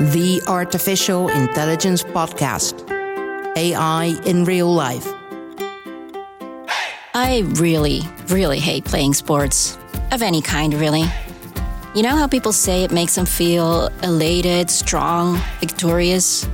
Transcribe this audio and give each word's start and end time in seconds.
the 0.00 0.40
Artificial 0.48 1.28
Intelligence 1.28 2.02
Podcast 2.02 2.88
AI 3.54 4.18
in 4.24 4.46
Real 4.46 4.72
Life. 4.72 5.06
I 7.12 7.44
really, 7.56 8.00
really 8.28 8.60
hate 8.60 8.86
playing 8.86 9.12
sports 9.12 9.76
of 10.10 10.22
any 10.22 10.40
kind, 10.40 10.72
really. 10.72 11.04
You 11.94 12.02
know 12.02 12.16
how 12.16 12.26
people 12.26 12.54
say 12.54 12.82
it 12.82 12.92
makes 12.92 13.14
them 13.14 13.26
feel 13.26 13.88
elated, 14.02 14.70
strong, 14.70 15.38
victorious? 15.60 16.48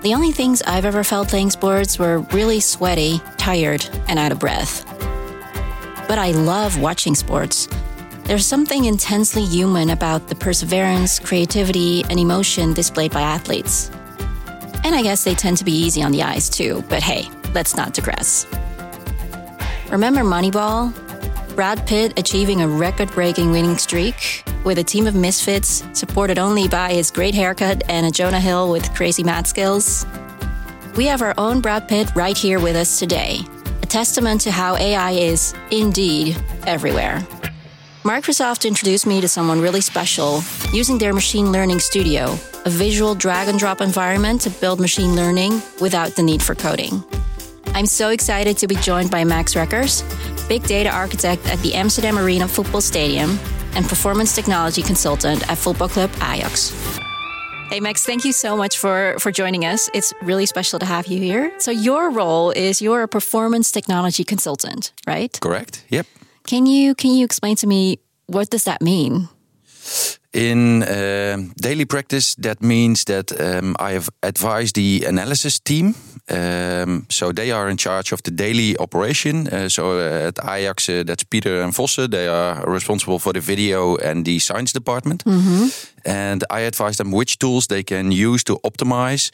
The 0.00 0.14
only 0.14 0.32
things 0.32 0.62
I've 0.62 0.86
ever 0.86 1.04
felt 1.04 1.28
playing 1.28 1.50
sports 1.50 1.98
were 1.98 2.20
really 2.32 2.60
sweaty, 2.60 3.20
tired, 3.36 3.86
and 4.08 4.18
out 4.18 4.32
of 4.32 4.38
breath. 4.38 4.86
But 6.08 6.18
I 6.18 6.30
love 6.30 6.80
watching 6.80 7.14
sports. 7.14 7.68
There's 8.24 8.46
something 8.46 8.86
intensely 8.86 9.44
human 9.44 9.90
about 9.90 10.28
the 10.28 10.34
perseverance, 10.34 11.18
creativity, 11.18 12.04
and 12.08 12.18
emotion 12.18 12.72
displayed 12.72 13.12
by 13.12 13.20
athletes. 13.20 13.90
And 14.82 14.94
I 14.94 15.02
guess 15.02 15.24
they 15.24 15.34
tend 15.34 15.58
to 15.58 15.64
be 15.64 15.72
easy 15.72 16.02
on 16.02 16.10
the 16.10 16.22
eyes 16.22 16.48
too, 16.48 16.82
but 16.88 17.02
hey, 17.02 17.28
let's 17.52 17.76
not 17.76 17.92
digress. 17.92 18.46
Remember 19.90 20.22
Moneyball? 20.22 20.94
Brad 21.54 21.86
Pitt 21.86 22.18
achieving 22.18 22.62
a 22.62 22.68
record 22.68 23.10
breaking 23.12 23.50
winning 23.50 23.76
streak 23.76 24.42
with 24.64 24.78
a 24.78 24.84
team 24.84 25.06
of 25.06 25.14
misfits 25.14 25.84
supported 25.92 26.38
only 26.38 26.66
by 26.66 26.94
his 26.94 27.10
great 27.10 27.34
haircut 27.34 27.82
and 27.90 28.06
a 28.06 28.10
Jonah 28.10 28.40
Hill 28.40 28.70
with 28.70 28.92
crazy 28.94 29.22
math 29.22 29.46
skills? 29.46 30.06
We 30.96 31.04
have 31.06 31.20
our 31.20 31.34
own 31.36 31.60
Brad 31.60 31.88
Pitt 31.88 32.10
right 32.16 32.36
here 32.36 32.58
with 32.58 32.74
us 32.74 32.98
today, 32.98 33.40
a 33.82 33.86
testament 33.86 34.40
to 34.42 34.50
how 34.50 34.76
AI 34.76 35.10
is 35.10 35.54
indeed 35.70 36.36
everywhere. 36.66 37.22
Microsoft 38.04 38.68
introduced 38.68 39.06
me 39.06 39.22
to 39.22 39.26
someone 39.26 39.62
really 39.62 39.80
special 39.80 40.42
using 40.74 40.98
their 40.98 41.14
machine 41.14 41.50
learning 41.50 41.78
studio, 41.78 42.38
a 42.66 42.68
visual 42.68 43.14
drag 43.14 43.48
and 43.48 43.58
drop 43.58 43.80
environment 43.80 44.42
to 44.42 44.50
build 44.50 44.78
machine 44.78 45.16
learning 45.16 45.62
without 45.80 46.14
the 46.14 46.22
need 46.22 46.42
for 46.42 46.54
coding. 46.54 47.02
I'm 47.68 47.86
so 47.86 48.10
excited 48.10 48.58
to 48.58 48.66
be 48.66 48.74
joined 48.74 49.10
by 49.10 49.24
Max 49.24 49.56
Reckers, 49.56 50.02
big 50.48 50.64
data 50.64 50.90
architect 50.90 51.48
at 51.48 51.58
the 51.60 51.72
Amsterdam 51.72 52.18
Arena 52.18 52.46
Football 52.46 52.82
Stadium 52.82 53.38
and 53.74 53.88
performance 53.88 54.34
technology 54.34 54.82
consultant 54.82 55.50
at 55.50 55.56
football 55.56 55.88
club 55.88 56.10
Ajax. 56.16 56.74
Hey 57.70 57.80
Max, 57.80 58.04
thank 58.04 58.26
you 58.26 58.34
so 58.34 58.54
much 58.54 58.76
for 58.76 59.16
for 59.18 59.32
joining 59.32 59.64
us. 59.64 59.88
It's 59.94 60.12
really 60.20 60.44
special 60.44 60.78
to 60.78 60.84
have 60.84 61.06
you 61.06 61.18
here. 61.18 61.58
So 61.58 61.70
your 61.70 62.10
role 62.10 62.50
is 62.50 62.82
you're 62.82 63.02
a 63.02 63.08
performance 63.08 63.72
technology 63.72 64.24
consultant, 64.24 64.92
right? 65.06 65.40
Correct. 65.40 65.86
Yep. 65.88 66.06
Can 66.48 66.66
you 66.66 66.94
can 66.94 67.10
you 67.10 67.24
explain 67.24 67.56
to 67.56 67.66
me 67.66 67.98
what 68.26 68.50
does 68.50 68.64
that 68.64 68.80
mean? 68.80 69.28
In 70.32 70.82
uh, 70.82 71.36
daily 71.62 71.84
practice, 71.84 72.34
that 72.36 72.60
means 72.60 73.04
that 73.04 73.30
um, 73.40 73.76
I 73.78 73.92
have 73.92 74.08
advised 74.20 74.74
the 74.74 75.04
analysis 75.06 75.60
team. 75.60 75.94
Um, 76.28 77.06
so 77.08 77.32
they 77.32 77.52
are 77.52 77.68
in 77.68 77.76
charge 77.76 78.12
of 78.12 78.22
the 78.22 78.32
daily 78.32 78.76
operation. 78.78 79.46
Uh, 79.46 79.68
so 79.68 80.00
at 80.00 80.38
Ajax, 80.44 80.88
uh, 80.88 81.04
that's 81.06 81.22
Peter 81.22 81.62
and 81.62 81.72
Vosse. 81.72 82.08
They 82.08 82.26
are 82.26 82.64
responsible 82.66 83.20
for 83.20 83.32
the 83.32 83.40
video 83.40 83.96
and 83.96 84.24
the 84.24 84.40
science 84.40 84.72
department. 84.72 85.24
Mm-hmm. 85.24 85.68
And 86.04 86.42
I 86.50 86.66
advise 86.66 86.96
them 86.96 87.12
which 87.12 87.38
tools 87.38 87.66
they 87.66 87.84
can 87.84 88.10
use 88.10 88.42
to 88.44 88.58
optimize 88.64 89.30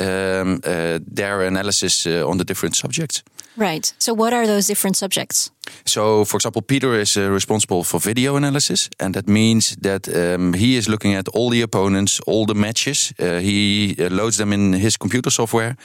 um, 0.00 0.60
uh, 0.64 0.98
their 1.14 1.42
analysis 1.42 2.06
uh, 2.06 2.26
on 2.26 2.38
the 2.38 2.44
different 2.44 2.76
subjects. 2.76 3.22
Right. 3.58 3.92
So, 3.98 4.14
what 4.14 4.32
are 4.32 4.46
those 4.46 4.68
different 4.68 4.96
subjects? 4.96 5.50
So, 5.84 6.24
for 6.24 6.36
example, 6.36 6.62
Peter 6.62 6.94
is 6.94 7.16
uh, 7.16 7.28
responsible 7.30 7.82
for 7.82 8.00
video 8.00 8.36
analysis, 8.36 8.88
and 9.00 9.14
that 9.14 9.26
means 9.26 9.76
that 9.82 10.08
um, 10.08 10.52
he 10.52 10.76
is 10.76 10.88
looking 10.88 11.14
at 11.14 11.28
all 11.28 11.50
the 11.50 11.62
opponents, 11.62 12.20
all 12.26 12.46
the 12.46 12.54
matches. 12.54 13.12
Uh, 13.18 13.40
he 13.40 13.96
uh, 13.98 14.10
loads 14.10 14.36
them 14.36 14.52
in 14.52 14.74
his 14.74 14.96
computer 14.96 15.30
software, 15.30 15.76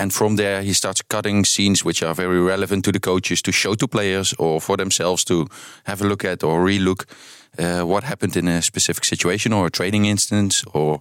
and 0.00 0.12
from 0.12 0.36
there 0.36 0.62
he 0.62 0.72
starts 0.72 1.02
cutting 1.02 1.44
scenes 1.46 1.84
which 1.84 2.02
are 2.02 2.14
very 2.14 2.40
relevant 2.40 2.84
to 2.84 2.92
the 2.92 3.00
coaches 3.00 3.42
to 3.42 3.52
show 3.52 3.76
to 3.76 3.86
players 3.86 4.34
or 4.38 4.60
for 4.60 4.76
themselves 4.76 5.24
to 5.24 5.46
have 5.84 6.02
a 6.02 6.08
look 6.08 6.24
at 6.24 6.42
or 6.42 6.64
relook 6.64 7.04
uh, 7.58 7.86
what 7.86 8.02
happened 8.02 8.36
in 8.36 8.48
a 8.48 8.60
specific 8.60 9.04
situation 9.04 9.52
or 9.52 9.66
a 9.66 9.70
training 9.70 10.04
instance 10.06 10.64
or. 10.74 11.00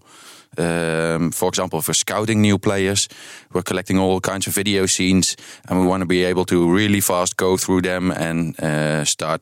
Um, 0.58 1.32
for 1.32 1.50
example, 1.50 1.82
for 1.82 1.94
scouting 1.94 2.42
new 2.42 2.58
players, 2.58 3.08
we're 3.54 3.64
collecting 3.64 4.00
all 4.00 4.20
kinds 4.20 4.48
of 4.48 4.56
video 4.56 4.88
scenes, 4.88 5.36
and 5.68 5.80
we 5.80 5.88
want 5.88 6.02
to 6.02 6.08
be 6.08 6.26
able 6.26 6.46
to 6.46 6.76
really 6.76 7.02
fast 7.02 7.38
go 7.38 7.58
through 7.58 7.82
them 7.82 8.12
and 8.12 8.60
uh, 8.60 9.06
start 9.06 9.42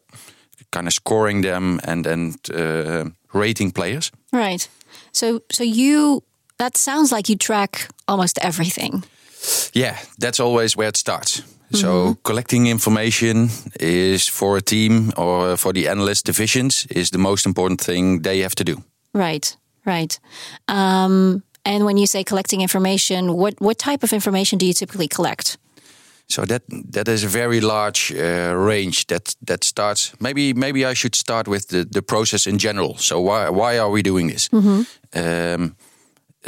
kind 0.72 0.88
of 0.88 0.94
scoring 0.94 1.44
them 1.44 1.80
and 1.84 2.08
and 2.08 2.36
uh, 2.54 3.06
rating 3.34 3.72
players. 3.72 4.12
Right. 4.32 4.70
So, 5.12 5.42
so 5.52 5.64
you 5.64 6.24
that 6.58 6.78
sounds 6.78 7.12
like 7.12 7.30
you 7.30 7.38
track 7.38 7.88
almost 8.08 8.40
everything. 8.42 9.04
Yeah, 9.74 9.98
that's 10.20 10.40
always 10.40 10.76
where 10.76 10.90
it 10.90 10.98
starts. 10.98 11.44
So 11.72 12.16
collecting 12.24 12.68
information 12.68 13.50
is 13.80 14.30
for 14.30 14.58
a 14.58 14.62
team 14.62 15.12
or 15.18 15.58
for 15.58 15.74
the 15.74 15.90
analyst 15.90 16.26
divisions 16.26 16.86
is 16.90 17.10
the 17.10 17.18
most 17.18 17.46
important 17.46 17.82
thing 17.82 18.22
they 18.22 18.40
have 18.40 18.56
to 18.56 18.64
do. 18.64 18.84
Right. 19.14 19.58
Right. 19.88 20.20
Um, 20.68 21.44
and 21.64 21.86
when 21.86 21.98
you 21.98 22.08
say 22.08 22.24
collecting 22.24 22.62
information, 22.62 23.34
what 23.34 23.54
what 23.60 23.78
type 23.78 24.04
of 24.04 24.12
information 24.12 24.60
do 24.60 24.66
you 24.66 24.74
typically 24.74 25.08
collect? 25.08 25.58
So 26.28 26.46
that 26.46 26.62
that 26.94 27.08
is 27.08 27.24
a 27.24 27.28
very 27.28 27.60
large 27.62 28.14
uh, 28.14 28.54
range. 28.68 29.06
That 29.08 29.36
that 29.46 29.64
starts 29.64 30.14
maybe 30.20 30.54
maybe 30.54 30.86
I 30.86 30.96
should 30.96 31.16
start 31.16 31.48
with 31.48 31.68
the, 31.68 31.86
the 31.86 32.02
process 32.02 32.46
in 32.46 32.58
general. 32.58 32.98
So 32.98 33.22
why 33.22 33.50
why 33.50 33.80
are 33.80 33.90
we 33.90 34.02
doing 34.02 34.30
this? 34.30 34.50
Um, 34.52 35.76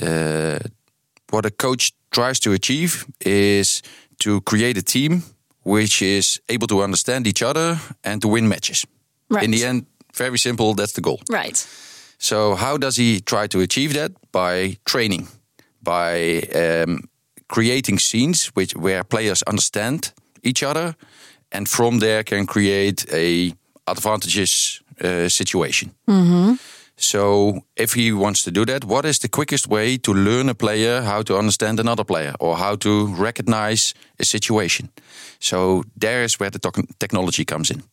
uh, 0.01 0.59
what 1.31 1.45
a 1.45 1.51
coach 1.51 1.93
tries 2.09 2.39
to 2.39 2.51
achieve 2.51 3.05
is 3.19 3.81
to 4.17 4.41
create 4.41 4.77
a 4.77 4.83
team 4.83 5.23
which 5.63 6.01
is 6.01 6.41
able 6.47 6.67
to 6.67 6.83
understand 6.83 7.27
each 7.27 7.43
other 7.43 7.79
and 8.03 8.21
to 8.21 8.27
win 8.27 8.47
matches. 8.47 8.85
Right. 9.29 9.43
In 9.43 9.51
the 9.51 9.65
end, 9.65 9.85
very 10.13 10.37
simple. 10.37 10.73
That's 10.75 10.93
the 10.93 11.01
goal. 11.01 11.19
Right. 11.29 11.67
So 12.19 12.55
how 12.55 12.77
does 12.77 12.97
he 12.97 13.21
try 13.21 13.47
to 13.47 13.61
achieve 13.61 13.93
that? 13.93 14.11
By 14.31 14.77
training, 14.83 15.27
by 15.81 16.41
um, 16.53 17.09
creating 17.47 17.99
scenes 17.99 18.51
which 18.53 18.75
where 18.75 19.03
players 19.03 19.41
understand 19.47 20.13
each 20.43 20.61
other, 20.61 20.95
and 21.51 21.67
from 21.67 21.99
there 21.99 22.23
can 22.23 22.45
create 22.45 23.05
a 23.11 23.53
advantageous 23.87 24.81
uh, 25.01 25.29
situation. 25.29 25.91
So 26.95 27.61
if 27.75 27.93
he 27.93 28.11
wants 28.11 28.43
to 28.43 28.51
do 28.51 28.65
that, 28.65 28.83
what 28.83 29.05
is 29.05 29.19
the 29.19 29.29
quickest 29.29 29.67
way 29.69 29.97
to 29.97 30.13
learn 30.13 30.49
a 30.49 30.53
player 30.53 31.01
how 31.01 31.23
to 31.23 31.37
understand 31.37 31.79
another 31.79 32.03
player 32.03 32.33
or 32.39 32.57
how 32.57 32.75
to 32.75 33.07
recognize 33.15 33.93
a 34.19 34.25
situation? 34.25 34.89
So 35.39 35.83
there 35.95 36.23
is 36.23 36.39
where 36.39 36.51
the 36.51 36.59
technology 36.97 37.45
comes 37.45 37.71
in. 37.71 37.83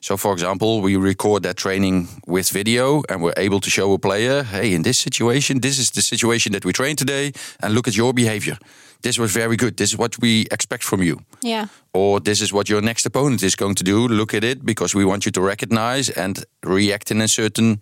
So, 0.00 0.16
for 0.16 0.32
example, 0.32 0.80
we 0.80 0.96
record 0.96 1.42
that 1.42 1.56
training 1.56 2.08
with 2.26 2.50
video 2.50 3.02
and 3.08 3.22
we're 3.22 3.34
able 3.36 3.60
to 3.60 3.70
show 3.70 3.92
a 3.92 3.98
player, 3.98 4.42
hey, 4.42 4.72
in 4.72 4.82
this 4.82 4.98
situation, 4.98 5.60
this 5.60 5.78
is 5.78 5.90
the 5.90 6.02
situation 6.02 6.52
that 6.52 6.64
we 6.64 6.72
trained 6.72 6.98
today, 6.98 7.32
and 7.60 7.74
look 7.74 7.88
at 7.88 7.96
your 7.96 8.12
behavior. 8.12 8.58
This 9.02 9.18
was 9.18 9.32
very 9.32 9.56
good. 9.56 9.76
This 9.76 9.90
is 9.90 9.96
what 9.96 10.18
we 10.20 10.46
expect 10.50 10.82
from 10.82 11.02
you. 11.02 11.20
Yeah. 11.42 11.66
Or 11.92 12.20
this 12.20 12.40
is 12.40 12.52
what 12.52 12.68
your 12.68 12.82
next 12.82 13.06
opponent 13.06 13.42
is 13.42 13.54
going 13.54 13.76
to 13.76 13.84
do. 13.84 14.08
Look 14.08 14.34
at 14.34 14.44
it 14.44 14.64
because 14.64 14.94
we 14.94 15.04
want 15.04 15.24
you 15.24 15.32
to 15.32 15.40
recognize 15.40 16.10
and 16.10 16.44
react 16.64 17.10
in 17.10 17.20
a 17.20 17.28
certain 17.28 17.80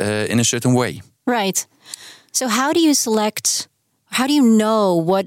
uh, 0.00 0.26
in 0.28 0.40
a 0.40 0.44
certain 0.44 0.74
way. 0.74 1.02
Right. 1.26 1.66
So 2.32 2.48
how 2.48 2.72
do 2.72 2.80
you 2.80 2.94
select? 2.94 3.68
How 4.10 4.26
do 4.26 4.32
you 4.32 4.42
know 4.42 4.94
what 4.94 5.26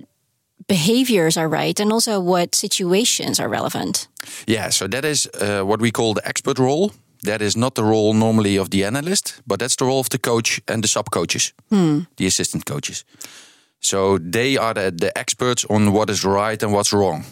behaviors 0.68 1.38
are 1.38 1.50
right 1.50 1.80
and 1.80 1.92
also 1.92 2.20
what 2.20 2.56
situations 2.56 3.40
are 3.40 3.50
relevant? 3.50 4.08
Yeah, 4.46 4.70
so 4.70 4.88
that 4.88 5.06
is 5.06 5.28
uh, 5.28 5.62
what 5.62 5.80
we 5.80 5.92
call 5.92 6.14
the 6.14 6.28
expert 6.28 6.60
role. 6.60 6.92
That 7.24 7.42
is 7.42 7.56
not 7.56 7.74
the 7.74 7.84
role 7.84 8.14
normally 8.14 8.60
of 8.60 8.70
the 8.70 8.86
analyst, 8.86 9.42
but 9.46 9.60
that's 9.60 9.76
the 9.76 9.86
role 9.86 10.00
of 10.00 10.10
the 10.10 10.20
coach 10.20 10.62
and 10.68 10.84
the 10.84 10.88
sub 10.88 11.10
coaches, 11.10 11.54
the 12.16 12.28
assistant 12.28 12.66
coaches. 12.66 13.06
So 13.80 14.18
they 14.18 14.58
are 14.58 14.74
the, 14.74 14.92
the 14.92 15.18
experts 15.18 15.66
on 15.70 15.92
what 15.94 16.10
is 16.10 16.24
right 16.24 16.64
and 16.64 16.72
what's 16.74 16.94
wrong. 16.94 17.26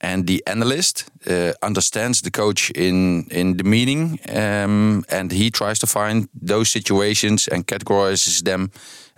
And 0.00 0.26
the 0.26 0.42
analyst 0.46 1.10
uh, 1.26 1.52
understands 1.62 2.22
the 2.22 2.30
coach 2.30 2.70
in, 2.70 3.26
in 3.30 3.56
the 3.56 3.64
meaning, 3.64 4.18
um, 4.28 5.04
and 5.10 5.30
he 5.30 5.50
tries 5.50 5.78
to 5.80 5.86
find 5.86 6.28
those 6.46 6.70
situations 6.70 7.48
and 7.48 7.66
categorizes 7.66 8.42
them 8.42 8.70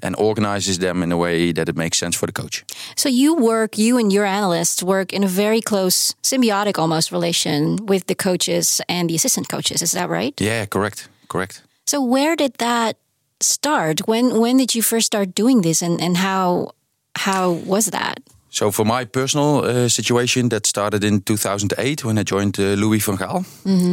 and 0.03 0.15
organizes 0.17 0.79
them 0.79 1.03
in 1.03 1.13
a 1.13 1.17
way 1.17 1.53
that 1.53 1.69
it 1.69 1.77
makes 1.77 1.99
sense 1.99 2.17
for 2.17 2.27
the 2.27 2.33
coach. 2.33 2.65
So 2.97 3.09
you 3.09 3.35
work, 3.35 3.79
you 3.79 3.99
and 3.99 4.13
your 4.13 4.27
analysts 4.27 4.83
work 4.83 5.13
in 5.13 5.25
a 5.25 5.29
very 5.29 5.61
close 5.61 6.15
symbiotic 6.23 6.79
almost 6.79 7.13
relation 7.13 7.87
with 7.87 8.07
the 8.07 8.15
coaches 8.15 8.81
and 8.89 9.09
the 9.09 9.15
assistant 9.15 9.49
coaches. 9.49 9.83
Is 9.83 9.93
that 9.93 10.09
right? 10.09 10.41
Yeah, 10.41 10.67
correct, 10.67 11.09
correct. 11.29 11.63
So 11.87 12.01
where 12.03 12.37
did 12.37 12.55
that 12.59 12.97
start? 13.41 14.01
When 14.07 14.41
when 14.41 14.57
did 14.57 14.75
you 14.75 14.83
first 14.83 15.07
start 15.07 15.35
doing 15.35 15.63
this 15.63 15.83
and, 15.83 16.01
and 16.01 16.17
how 16.17 16.71
how 17.17 17.51
was 17.67 17.87
that? 17.91 18.19
So 18.51 18.71
for 18.71 18.85
my 18.85 19.07
personal 19.07 19.65
uh, 19.65 19.89
situation, 19.89 20.49
that 20.49 20.67
started 20.67 21.03
in 21.05 21.23
2008 21.23 22.05
when 22.05 22.19
I 22.19 22.23
joined 22.23 22.59
uh, 22.59 22.77
Louis 22.77 22.99
van 22.99 23.17
Gaal, 23.17 23.45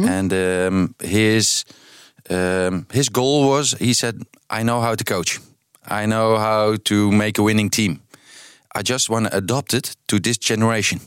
and 0.06 0.32
um, 0.32 0.94
his 1.02 1.64
um, 2.28 2.86
his 2.92 3.08
goal 3.08 3.48
was 3.48 3.74
he 3.78 3.94
said, 3.94 4.14
"I 4.50 4.62
know 4.62 4.80
how 4.80 4.94
to 4.94 5.04
coach. 5.04 5.40
I 5.88 6.06
know 6.06 6.38
how 6.38 6.76
to 6.84 7.10
make 7.10 7.38
a 7.38 7.42
winning 7.42 7.70
team. 7.70 8.00
I 8.74 8.82
just 8.82 9.10
want 9.10 9.26
to 9.26 9.36
adopt 9.36 9.74
it 9.74 9.96
to 10.06 10.18
this 10.18 10.38
generation. 10.38 11.00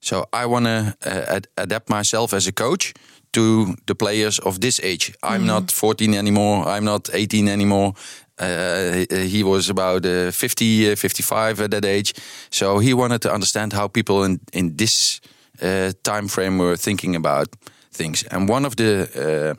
So 0.00 0.26
I 0.32 0.46
want 0.46 0.64
to 0.66 0.96
uh, 1.04 1.36
ad- 1.36 1.48
adapt 1.56 1.90
myself 1.90 2.32
as 2.32 2.46
a 2.46 2.52
coach 2.52 2.94
to 3.32 3.74
the 3.86 3.94
players 3.94 4.38
of 4.38 4.60
this 4.60 4.80
age. 4.82 5.12
I'm 5.22 5.46
not 5.46 5.70
14 5.70 6.14
anymore. 6.14 6.66
I'm 6.66 6.84
not 6.84 7.10
18 7.12 7.48
anymore. 7.48 7.94
Uh, 8.38 9.04
he 9.10 9.42
was 9.42 9.68
about 9.68 10.06
uh, 10.06 10.30
50, 10.30 10.92
uh, 10.92 10.96
55 10.96 11.60
at 11.60 11.70
that 11.70 11.84
age. 11.84 12.14
So 12.50 12.78
he 12.78 12.94
wanted 12.94 13.20
to 13.22 13.32
understand 13.32 13.72
how 13.72 13.88
people 13.88 14.24
in, 14.24 14.40
in 14.52 14.76
this 14.76 15.20
uh, 15.62 15.92
time 16.02 16.28
frame 16.28 16.58
were 16.58 16.76
thinking 16.76 17.14
about 17.14 17.48
things. 17.92 18.24
And 18.30 18.48
one 18.48 18.64
of 18.64 18.76
the 18.76 19.08
uh, 19.14 19.54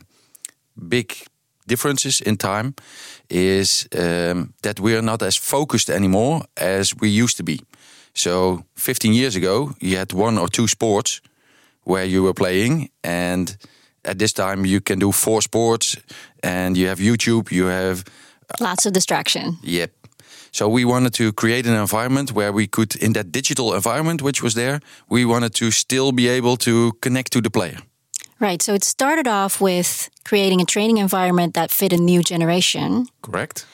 big 0.89 1.13
differences 1.67 2.21
in 2.21 2.37
time 2.37 2.73
is 3.31 3.87
um, 3.97 4.53
that 4.61 4.79
we're 4.79 5.01
not 5.01 5.21
as 5.21 5.37
focused 5.37 5.89
anymore 5.89 6.41
as 6.57 6.93
we 6.99 7.09
used 7.09 7.37
to 7.37 7.43
be. 7.43 7.59
So 8.13 8.63
15 8.75 9.13
years 9.13 9.35
ago, 9.35 9.73
you 9.79 9.97
had 9.97 10.13
one 10.13 10.37
or 10.37 10.49
two 10.49 10.67
sports 10.67 11.21
where 11.83 12.05
you 12.05 12.23
were 12.23 12.33
playing, 12.33 12.89
and 13.03 13.57
at 14.03 14.19
this 14.19 14.33
time 14.33 14.65
you 14.65 14.81
can 14.81 14.99
do 14.99 15.11
four 15.11 15.41
sports, 15.41 15.97
and 16.43 16.77
you 16.77 16.87
have 16.87 16.99
YouTube, 16.99 17.51
you 17.51 17.65
have 17.65 18.03
Lots 18.59 18.85
of 18.85 18.91
distraction. 18.93 19.57
Yep. 19.63 19.91
So 20.51 20.67
we 20.67 20.83
wanted 20.83 21.13
to 21.13 21.31
create 21.31 21.65
an 21.65 21.75
environment 21.75 22.33
where 22.33 22.51
we 22.51 22.67
could, 22.67 22.95
in 22.95 23.13
that 23.13 23.31
digital 23.31 23.73
environment 23.73 24.21
which 24.21 24.43
was 24.43 24.53
there, 24.53 24.81
we 25.07 25.23
wanted 25.23 25.53
to 25.55 25.71
still 25.71 26.11
be 26.11 26.27
able 26.27 26.57
to 26.57 26.91
connect 27.01 27.31
to 27.31 27.41
the 27.41 27.49
player. 27.49 27.77
Right. 28.41 28.61
So 28.63 28.73
it 28.73 28.83
started 28.83 29.27
off 29.27 29.61
with 29.61 30.09
creating 30.25 30.61
a 30.61 30.65
training 30.65 30.97
environment 30.97 31.53
that 31.53 31.71
fit 31.71 31.93
a 31.93 31.97
new 31.97 32.21
generation. 32.23 33.05
Correct. 33.21 33.65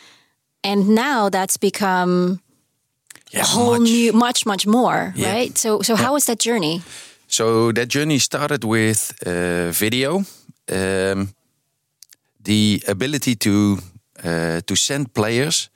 And 0.62 0.90
now 0.90 1.30
that's 1.30 1.58
become 1.58 2.40
Yeah, 3.32 3.42
a 3.42 3.46
whole 3.46 3.80
much. 3.80 3.90
new, 3.90 4.14
much, 4.14 4.46
much 4.46 4.66
more, 4.68 5.14
Yeah. 5.16 5.32
right? 5.34 5.58
So, 5.58 5.82
so 5.82 5.96
how 5.96 6.14
was 6.14 6.26
that 6.26 6.40
journey? 6.40 6.82
So 7.28 7.72
that 7.74 7.88
journey 7.90 8.20
started 8.20 8.64
with 8.64 9.12
uh, 9.26 9.72
video, 9.72 10.24
um, 10.72 11.30
the 12.44 12.82
ability 12.88 13.36
to 13.36 13.78
uh, 14.24 14.60
to 14.66 14.76
send 14.76 15.14
players 15.14 15.70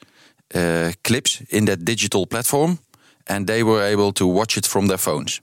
uh, 0.55 0.91
clips 1.03 1.41
in 1.49 1.65
that 1.65 1.83
digital 1.85 2.25
platform, 2.25 2.77
and 3.25 3.45
they 3.47 3.63
were 3.63 3.81
able 3.93 4.11
to 4.13 4.25
watch 4.25 4.57
it 4.57 4.67
from 4.67 4.87
their 4.87 4.97
phones. 4.99 5.41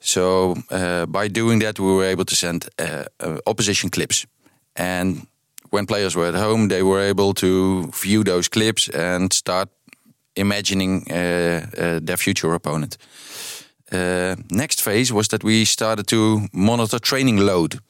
So 0.00 0.56
uh, 0.70 1.06
by 1.06 1.28
doing 1.28 1.60
that, 1.60 1.78
we 1.78 1.86
were 1.92 2.04
able 2.12 2.24
to 2.24 2.34
send 2.34 2.68
uh, 2.78 3.04
uh, 3.18 3.38
opposition 3.46 3.90
clips, 3.90 4.26
and 4.74 5.26
when 5.70 5.86
players 5.86 6.14
were 6.14 6.28
at 6.28 6.34
home, 6.34 6.68
they 6.68 6.82
were 6.82 7.00
able 7.10 7.32
to 7.34 7.90
view 8.02 8.24
those 8.24 8.48
clips 8.48 8.88
and 8.88 9.32
start 9.32 9.68
imagining 10.34 11.06
uh, 11.10 11.14
uh, 11.78 12.00
their 12.02 12.16
future 12.16 12.54
opponent. 12.54 12.96
Uh, 13.92 14.36
next 14.50 14.80
phase 14.82 15.12
was 15.12 15.26
that 15.28 15.42
we 15.42 15.64
started 15.64 16.06
to 16.06 16.46
monitor 16.52 16.98
training 17.00 17.38
load 17.38 17.80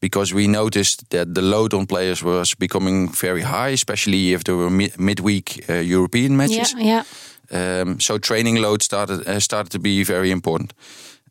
because 0.00 0.34
we 0.34 0.46
noticed 0.48 1.08
that 1.10 1.34
the 1.34 1.40
load 1.42 1.72
on 1.72 1.86
players 1.86 2.22
was 2.22 2.54
becoming 2.56 3.08
very 3.12 3.42
high, 3.42 3.72
especially 3.72 4.32
if 4.32 4.42
there 4.44 4.56
were 4.56 4.70
mi- 4.70 4.92
midweek 4.98 5.64
uh, 5.68 5.74
European 5.74 6.36
matches. 6.36 6.72
Yeah, 6.72 6.84
yeah. 6.86 7.02
Um, 7.50 8.00
so 8.00 8.18
training 8.18 8.56
load 8.62 8.82
started 8.82 9.26
uh, 9.28 9.40
started 9.40 9.70
to 9.72 9.78
be 9.78 10.04
very 10.04 10.30
important. 10.30 10.72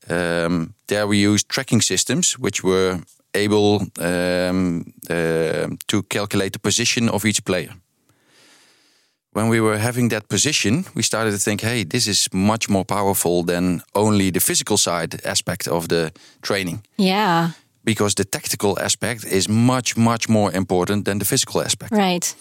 Um, 0.09 0.73
there 0.87 1.07
we 1.07 1.17
used 1.27 1.47
tracking 1.47 1.81
systems, 1.81 2.37
which 2.39 2.63
were 2.63 2.99
able 3.33 3.81
um, 3.99 4.93
uh, 5.09 5.67
to 5.87 6.03
calculate 6.07 6.51
the 6.51 6.59
position 6.59 7.09
of 7.09 7.25
each 7.25 7.43
player. 7.43 7.73
When 9.35 9.49
we 9.49 9.59
were 9.59 9.79
having 9.79 10.09
that 10.09 10.27
position, 10.27 10.85
we 10.93 11.01
started 11.03 11.31
to 11.31 11.37
think, 11.39 11.61
"Hey, 11.61 11.85
this 11.85 12.05
is 12.07 12.27
much 12.31 12.69
more 12.69 12.85
powerful 12.85 13.43
than 13.45 13.81
only 13.91 14.31
the 14.31 14.39
physical 14.39 14.77
side 14.77 15.19
aspect 15.25 15.67
of 15.67 15.87
the 15.87 16.11
training." 16.41 16.83
Yeah, 16.97 17.49
Because 17.83 18.13
the 18.13 18.25
tactical 18.25 18.77
aspect 18.79 19.25
is 19.25 19.47
much, 19.47 19.97
much 19.97 20.29
more 20.29 20.55
important 20.55 21.03
than 21.05 21.17
the 21.19 21.25
physical 21.25 21.61
aspect. 21.61 21.91
right. 21.91 22.35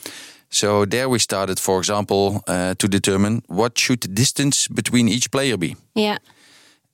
So 0.52 0.84
there 0.84 1.08
we 1.08 1.18
started, 1.18 1.58
for 1.58 1.78
example, 1.78 2.42
uh, 2.46 2.74
to 2.74 2.88
determine 2.88 3.42
what 3.46 3.78
should 3.78 4.00
the 4.00 4.08
distance 4.08 4.68
between 4.68 5.08
each 5.08 5.30
player 5.30 5.56
be. 5.56 5.76
Yeah. 5.94 6.18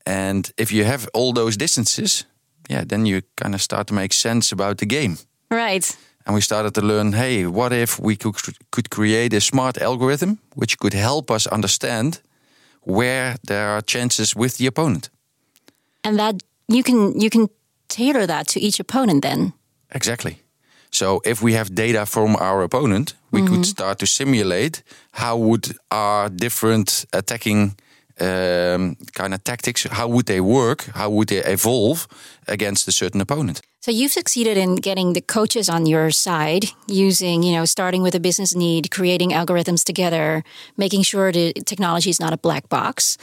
And 0.06 0.52
if 0.56 0.70
you 0.70 0.84
have 0.84 1.08
all 1.12 1.32
those 1.32 1.56
distances, 1.56 2.24
yeah, 2.70 2.84
then 2.86 3.06
you 3.06 3.22
kind 3.34 3.54
of 3.54 3.60
start 3.60 3.86
to 3.88 3.94
make 3.94 4.14
sense 4.14 4.54
about 4.54 4.78
the 4.78 4.86
game. 4.86 5.16
Right. 5.50 5.96
And 6.24 6.34
we 6.34 6.40
started 6.40 6.74
to 6.74 6.80
learn, 6.80 7.12
hey, 7.12 7.46
what 7.46 7.72
if 7.72 7.98
we 7.98 8.16
could 8.16 8.36
could 8.70 8.88
create 8.90 9.36
a 9.36 9.40
smart 9.40 9.78
algorithm 9.78 10.38
which 10.54 10.76
could 10.76 10.94
help 10.94 11.30
us 11.30 11.46
understand 11.46 12.20
where 12.82 13.36
there 13.42 13.68
are 13.68 13.82
chances 13.82 14.36
with 14.36 14.56
the 14.56 14.66
opponent. 14.66 15.10
And 16.02 16.18
that 16.18 16.42
you 16.68 16.82
can 16.82 17.20
you 17.20 17.30
can 17.30 17.48
tailor 17.88 18.26
that 18.26 18.46
to 18.46 18.60
each 18.60 18.80
opponent 18.80 19.22
then. 19.22 19.52
Exactly. 19.90 20.34
So 20.90 21.20
if 21.24 21.42
we 21.42 21.52
have 21.54 21.74
data 21.74 22.06
from 22.06 22.36
our 22.36 22.62
opponent, 22.62 23.14
we 23.30 23.42
could 23.42 23.66
start 23.66 23.98
to 23.98 24.06
simulate 24.06 24.82
how 25.12 25.36
would 25.36 25.76
our 25.90 26.28
different 26.28 27.04
attacking 27.12 27.76
um, 28.20 28.96
kind 29.14 29.34
of 29.34 29.44
tactics, 29.44 29.84
how 29.84 30.08
would 30.08 30.26
they 30.26 30.40
work, 30.40 30.84
how 30.94 31.10
would 31.10 31.28
they 31.28 31.42
evolve 31.44 32.08
against 32.46 32.88
a 32.88 32.92
certain 32.92 33.20
opponent. 33.20 33.60
So 33.80 33.92
you've 33.92 34.12
succeeded 34.12 34.58
in 34.58 34.76
getting 34.76 35.12
the 35.12 35.20
coaches 35.20 35.68
on 35.68 35.86
your 35.86 36.10
side 36.10 36.64
using, 36.88 37.42
you 37.42 37.54
know, 37.54 37.64
starting 37.64 38.02
with 38.02 38.14
a 38.14 38.20
business 38.20 38.54
need, 38.54 38.90
creating 38.90 39.30
algorithms 39.30 39.84
together, 39.84 40.42
making 40.76 41.02
sure 41.02 41.30
the 41.30 41.52
technology 41.64 42.10
is 42.10 42.18
not 42.18 42.32
a 42.32 42.36
black 42.36 42.68
box. 42.68 43.16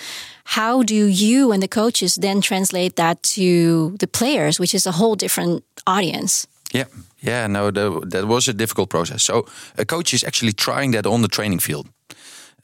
How 0.46 0.82
do 0.82 0.96
you 0.96 1.52
and 1.52 1.62
the 1.62 1.68
coaches 1.68 2.16
then 2.16 2.40
translate 2.40 2.96
that 2.96 3.22
to 3.36 3.98
the 4.00 4.08
players, 4.08 4.60
which 4.60 4.74
is 4.74 4.86
a 4.86 4.94
whole 4.94 5.16
different 5.16 5.64
audience? 5.86 6.48
Yeah, 6.74 6.86
yeah, 7.20 7.48
no, 7.48 7.72
the, 7.72 8.02
that 8.10 8.26
was 8.26 8.48
a 8.48 8.54
difficult 8.54 8.90
process. 8.90 9.24
So 9.24 9.46
a 9.78 9.86
coach 9.86 10.14
is 10.14 10.24
actually 10.24 10.54
trying 10.54 10.92
that 10.94 11.06
on 11.06 11.22
the 11.22 11.28
training 11.28 11.60
field. 11.62 11.88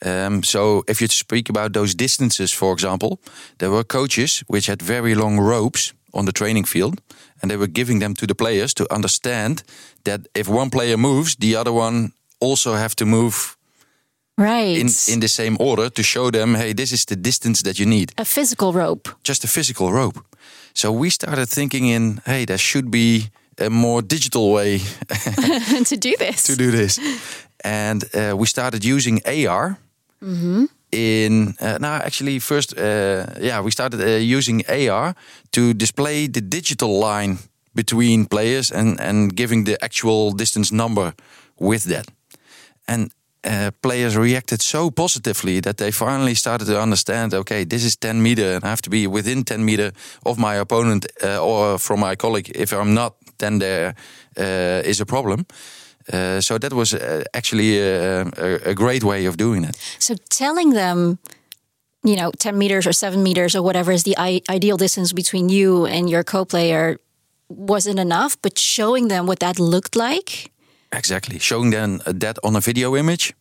Um, 0.06 0.44
so 0.44 0.83
if 0.88 1.00
you 1.00 1.07
speak 1.07 1.50
about 1.50 1.74
those 1.74 1.95
distances, 1.95 2.51
for 2.53 2.74
example, 2.74 3.19
there 3.57 3.69
were 3.69 3.83
coaches 3.83 4.44
which 4.48 4.68
had 4.68 4.81
very 4.81 5.13
long 5.15 5.39
ropes 5.39 5.94
on 6.13 6.25
the 6.25 6.31
training 6.31 6.65
field, 6.68 7.00
and 7.42 7.50
they 7.51 7.57
were 7.57 7.71
giving 7.71 8.00
them 8.00 8.13
to 8.15 8.25
the 8.25 8.33
players 8.36 8.74
to 8.74 8.86
understand 8.95 9.63
that 10.03 10.19
if 10.33 10.48
one 10.48 10.69
player 10.69 10.98
moves, 10.98 11.36
the 11.36 11.56
other 11.56 11.71
one 11.71 12.12
also 12.39 12.74
have 12.74 12.95
to 12.95 13.06
move 13.06 13.56
Right. 14.38 14.77
in 14.77 14.89
in 15.08 15.20
the 15.20 15.27
same 15.27 15.55
order 15.60 15.89
to 15.91 16.01
show 16.03 16.31
them, 16.31 16.55
hey, 16.55 16.74
this 16.74 16.91
is 16.91 17.05
the 17.05 17.15
distance 17.15 17.62
that 17.63 17.77
you 17.77 17.86
need. 17.86 18.12
a 18.17 18.24
physical 18.25 18.72
rope. 18.74 19.10
just 19.24 19.43
a 19.43 19.48
physical 19.48 19.88
rope. 19.91 20.20
So 20.74 20.91
we 21.00 21.10
started 21.10 21.50
thinking 21.50 21.86
in, 21.88 22.22
hey, 22.25 22.46
there 22.46 22.58
should 22.58 22.89
be 22.89 23.29
a 23.58 23.70
more 23.70 24.01
digital 24.01 24.51
way 24.51 24.79
to 25.86 25.98
do 25.98 26.15
this. 26.17 26.43
to 26.43 26.55
do 26.55 26.72
this. 26.72 27.00
And 27.63 28.03
uh, 28.15 28.36
we 28.38 28.48
started 28.48 28.84
using 28.84 29.22
AR. 29.25 29.77
In 30.91 31.55
uh, 31.62 31.77
now, 31.79 31.96
actually, 31.96 32.39
first, 32.39 32.77
uh, 32.77 33.25
yeah, 33.39 33.62
we 33.62 33.72
started 33.72 34.01
uh, 34.01 34.38
using 34.38 34.63
AR 34.67 35.15
to 35.51 35.74
display 35.74 36.27
the 36.27 36.41
digital 36.41 37.00
line 37.00 37.38
between 37.74 38.25
players 38.25 38.72
and 38.72 39.00
and 39.00 39.36
giving 39.36 39.65
the 39.65 39.77
actual 39.81 40.31
distance 40.36 40.75
number 40.75 41.13
with 41.58 41.84
that. 41.84 42.05
And 42.88 43.12
uh, 43.43 43.72
players 43.81 44.15
reacted 44.15 44.62
so 44.62 44.91
positively 44.91 45.60
that 45.62 45.77
they 45.77 45.91
finally 45.91 46.36
started 46.36 46.65
to 46.67 46.81
understand. 46.81 47.34
Okay, 47.34 47.65
this 47.65 47.84
is 47.84 47.96
ten 47.96 48.22
meter, 48.22 48.53
and 48.55 48.63
I 48.63 48.67
have 48.67 48.81
to 48.81 48.89
be 48.89 49.08
within 49.08 49.43
ten 49.43 49.63
meter 49.65 49.91
of 50.24 50.38
my 50.38 50.55
opponent 50.60 51.05
uh, 51.24 51.39
or 51.39 51.79
from 51.79 52.00
my 52.00 52.15
colleague. 52.15 52.51
If 52.55 52.72
I'm 52.72 52.93
not, 52.93 53.15
then 53.41 53.60
there 53.60 53.93
uh, 54.38 54.89
is 54.89 55.01
a 55.01 55.05
problem. 55.05 55.45
Uh, 56.13 56.41
so 56.41 56.57
that 56.57 56.74
was 56.74 56.93
uh, 56.93 57.24
actually 57.33 57.79
a, 57.79 58.21
a, 58.38 58.71
a 58.71 58.74
great 58.74 59.03
way 59.03 59.27
of 59.27 59.36
doing 59.36 59.63
it. 59.65 59.75
So 60.00 60.15
telling 60.29 60.74
them, 60.74 61.19
you 62.03 62.15
know, 62.15 62.31
10 62.39 62.57
meters 62.57 62.88
or 62.88 62.93
seven 62.93 63.21
meters 63.21 63.55
or 63.55 63.62
whatever 63.62 63.91
is 63.91 64.03
the 64.03 64.15
I- 64.17 64.41
ideal 64.50 64.77
distance 64.77 65.13
between 65.13 65.50
you 65.50 65.86
and 65.86 66.10
your 66.10 66.24
co 66.24 66.45
player 66.45 66.98
wasn't 67.50 68.00
enough, 68.00 68.38
but 68.41 68.57
showing 68.57 69.10
them 69.10 69.25
what 69.27 69.39
that 69.39 69.60
looked 69.60 69.95
like. 69.95 70.51
Exactly, 70.91 71.39
showing 71.39 71.71
them 71.71 72.01
that 72.05 72.38
on 72.43 72.55
a 72.55 72.60
video 72.60 72.95
image 72.95 73.33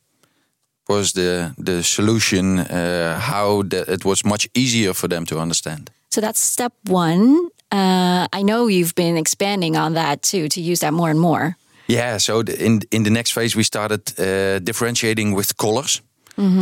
was 0.88 1.12
the 1.12 1.52
the 1.64 1.82
solution. 1.82 2.58
Uh, 2.58 3.18
how 3.18 3.62
the, 3.68 3.84
it 3.92 4.04
was 4.04 4.24
much 4.24 4.48
easier 4.52 4.94
for 4.94 5.08
them 5.08 5.24
to 5.24 5.38
understand. 5.40 5.90
So 6.08 6.20
that's 6.20 6.40
step 6.40 6.72
one. 6.88 7.48
Uh, 7.72 8.26
I 8.32 8.42
know 8.42 8.68
you've 8.68 8.94
been 8.94 9.16
expanding 9.16 9.76
on 9.76 9.94
that 9.94 10.22
too 10.22 10.48
to 10.48 10.60
use 10.60 10.80
that 10.80 10.92
more 10.92 11.10
and 11.10 11.20
more. 11.20 11.56
Yeah, 11.86 12.18
so 12.18 12.40
in 12.40 12.82
in 12.90 13.02
the 13.04 13.10
next 13.10 13.32
phase 13.32 13.56
we 13.56 13.62
started 13.62 14.00
uh, 14.18 14.58
differentiating 14.62 15.36
with 15.36 15.56
colors. 15.56 16.02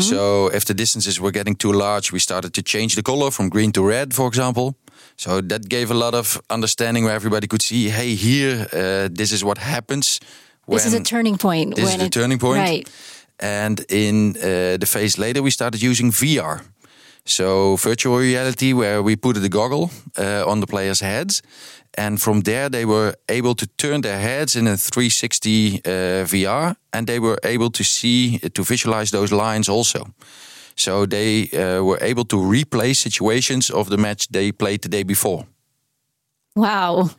So 0.01 0.51
if 0.53 0.65
the 0.65 0.75
distances 0.75 1.19
were 1.21 1.31
getting 1.31 1.57
too 1.57 1.73
large, 1.73 2.11
we 2.13 2.19
started 2.19 2.53
to 2.53 2.63
change 2.63 2.95
the 2.95 3.03
color 3.03 3.31
from 3.31 3.49
green 3.49 3.71
to 3.73 3.87
red, 3.87 4.13
for 4.13 4.27
example. 4.27 4.75
So 5.17 5.41
that 5.41 5.69
gave 5.69 5.91
a 5.91 5.95
lot 5.95 6.15
of 6.15 6.41
understanding 6.49 7.05
where 7.05 7.15
everybody 7.15 7.47
could 7.47 7.63
see, 7.63 7.89
hey, 7.89 8.15
here, 8.15 8.67
uh, 8.73 9.09
this 9.13 9.31
is 9.31 9.43
what 9.43 9.59
happens. 9.59 10.21
This 10.67 10.87
is 10.87 10.95
a 10.95 11.01
turning 11.01 11.39
point. 11.39 11.77
This 11.77 11.91
is 11.91 11.99
the 11.99 12.09
turning 12.09 12.39
point. 12.39 12.59
Right. 12.59 12.89
And 13.41 13.85
in 13.89 14.37
uh, 14.37 14.79
the 14.79 14.87
phase 14.87 15.17
later, 15.17 15.43
we 15.43 15.51
started 15.51 15.81
using 15.81 16.11
VR. 16.11 16.61
So 17.29 17.77
virtual 17.77 18.17
reality, 18.19 18.73
where 18.73 19.03
we 19.03 19.15
put 19.17 19.37
the 19.37 19.49
goggle 19.49 19.91
uh, 20.17 20.51
on 20.51 20.61
the 20.61 20.67
players' 20.67 21.01
heads, 21.01 21.43
and 21.95 22.19
from 22.21 22.41
there 22.43 22.71
they 22.71 22.85
were 22.85 23.13
able 23.29 23.55
to 23.55 23.67
turn 23.77 24.01
their 24.01 24.19
heads 24.19 24.55
in 24.55 24.67
a 24.67 24.77
360 24.77 25.75
uh, 25.85 26.25
VR, 26.27 26.75
and 26.91 27.07
they 27.07 27.19
were 27.21 27.39
able 27.45 27.71
to 27.71 27.85
see 27.85 28.39
to 28.39 28.63
visualize 28.65 29.11
those 29.11 29.31
lines 29.35 29.69
also. 29.69 30.07
So 30.75 31.07
they 31.07 31.49
uh, 31.53 31.83
were 31.85 31.99
able 32.01 32.25
to 32.25 32.37
replay 32.37 32.95
situations 32.95 33.71
of 33.71 33.89
the 33.89 33.97
match 33.99 34.29
they 34.29 34.53
played 34.53 34.81
the 34.81 34.89
day 34.89 35.05
before. 35.05 35.45
Wow. 36.57 37.11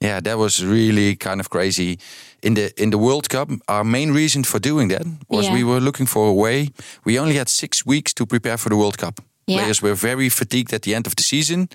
Yeah, 0.00 0.20
that 0.20 0.38
was 0.38 0.64
really 0.64 1.16
kind 1.16 1.40
of 1.40 1.48
crazy. 1.48 1.98
In 2.42 2.54
the 2.54 2.70
in 2.76 2.90
the 2.90 2.98
World 2.98 3.28
Cup, 3.28 3.48
our 3.68 3.84
main 3.84 4.12
reason 4.14 4.44
for 4.44 4.60
doing 4.60 4.88
that 4.90 5.02
was 5.28 5.46
Yeah. 5.46 5.54
we 5.54 5.64
were 5.64 5.80
looking 5.80 6.08
for 6.08 6.28
a 6.28 6.32
way. 6.32 6.68
We 7.04 7.18
only 7.20 7.36
had 7.36 7.48
six 7.48 7.84
weeks 7.84 8.12
to 8.14 8.24
prepare 8.26 8.56
for 8.56 8.68
the 8.68 8.76
World 8.76 8.96
Cup. 8.96 9.20
Yeah. 9.46 9.58
Players 9.58 9.82
were 9.82 9.94
very 9.94 10.28
fatigued 10.28 10.72
at 10.72 10.82
the 10.82 10.94
end 10.94 11.06
of 11.06 11.14
the 11.14 11.22
season, 11.22 11.68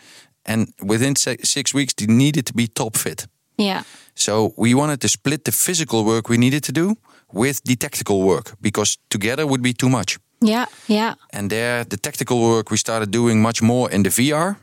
and 0.46 0.74
within 0.82 1.16
six 1.16 1.74
weeks, 1.74 1.94
they 1.94 2.08
needed 2.08 2.46
to 2.46 2.54
be 2.54 2.68
top 2.68 2.98
fit. 2.98 3.28
Yeah. 3.58 3.84
So 4.14 4.54
we 4.56 4.74
wanted 4.74 5.00
to 5.02 5.08
split 5.08 5.44
the 5.44 5.52
physical 5.52 6.04
work 6.04 6.30
we 6.30 6.38
needed 6.38 6.64
to 6.64 6.72
do 6.72 6.96
with 7.34 7.62
the 7.64 7.76
tactical 7.76 8.22
work 8.22 8.56
because 8.62 8.98
together 9.10 9.46
would 9.46 9.62
be 9.62 9.74
too 9.74 9.90
much. 9.90 10.20
Yeah. 10.40 10.66
Yeah. 10.88 11.16
And 11.30 11.50
there, 11.50 11.84
the 11.84 11.98
tactical 11.98 12.40
work 12.40 12.70
we 12.70 12.78
started 12.78 13.12
doing 13.12 13.42
much 13.42 13.62
more 13.62 13.92
in 13.92 14.04
the 14.04 14.10
VR, 14.10 14.56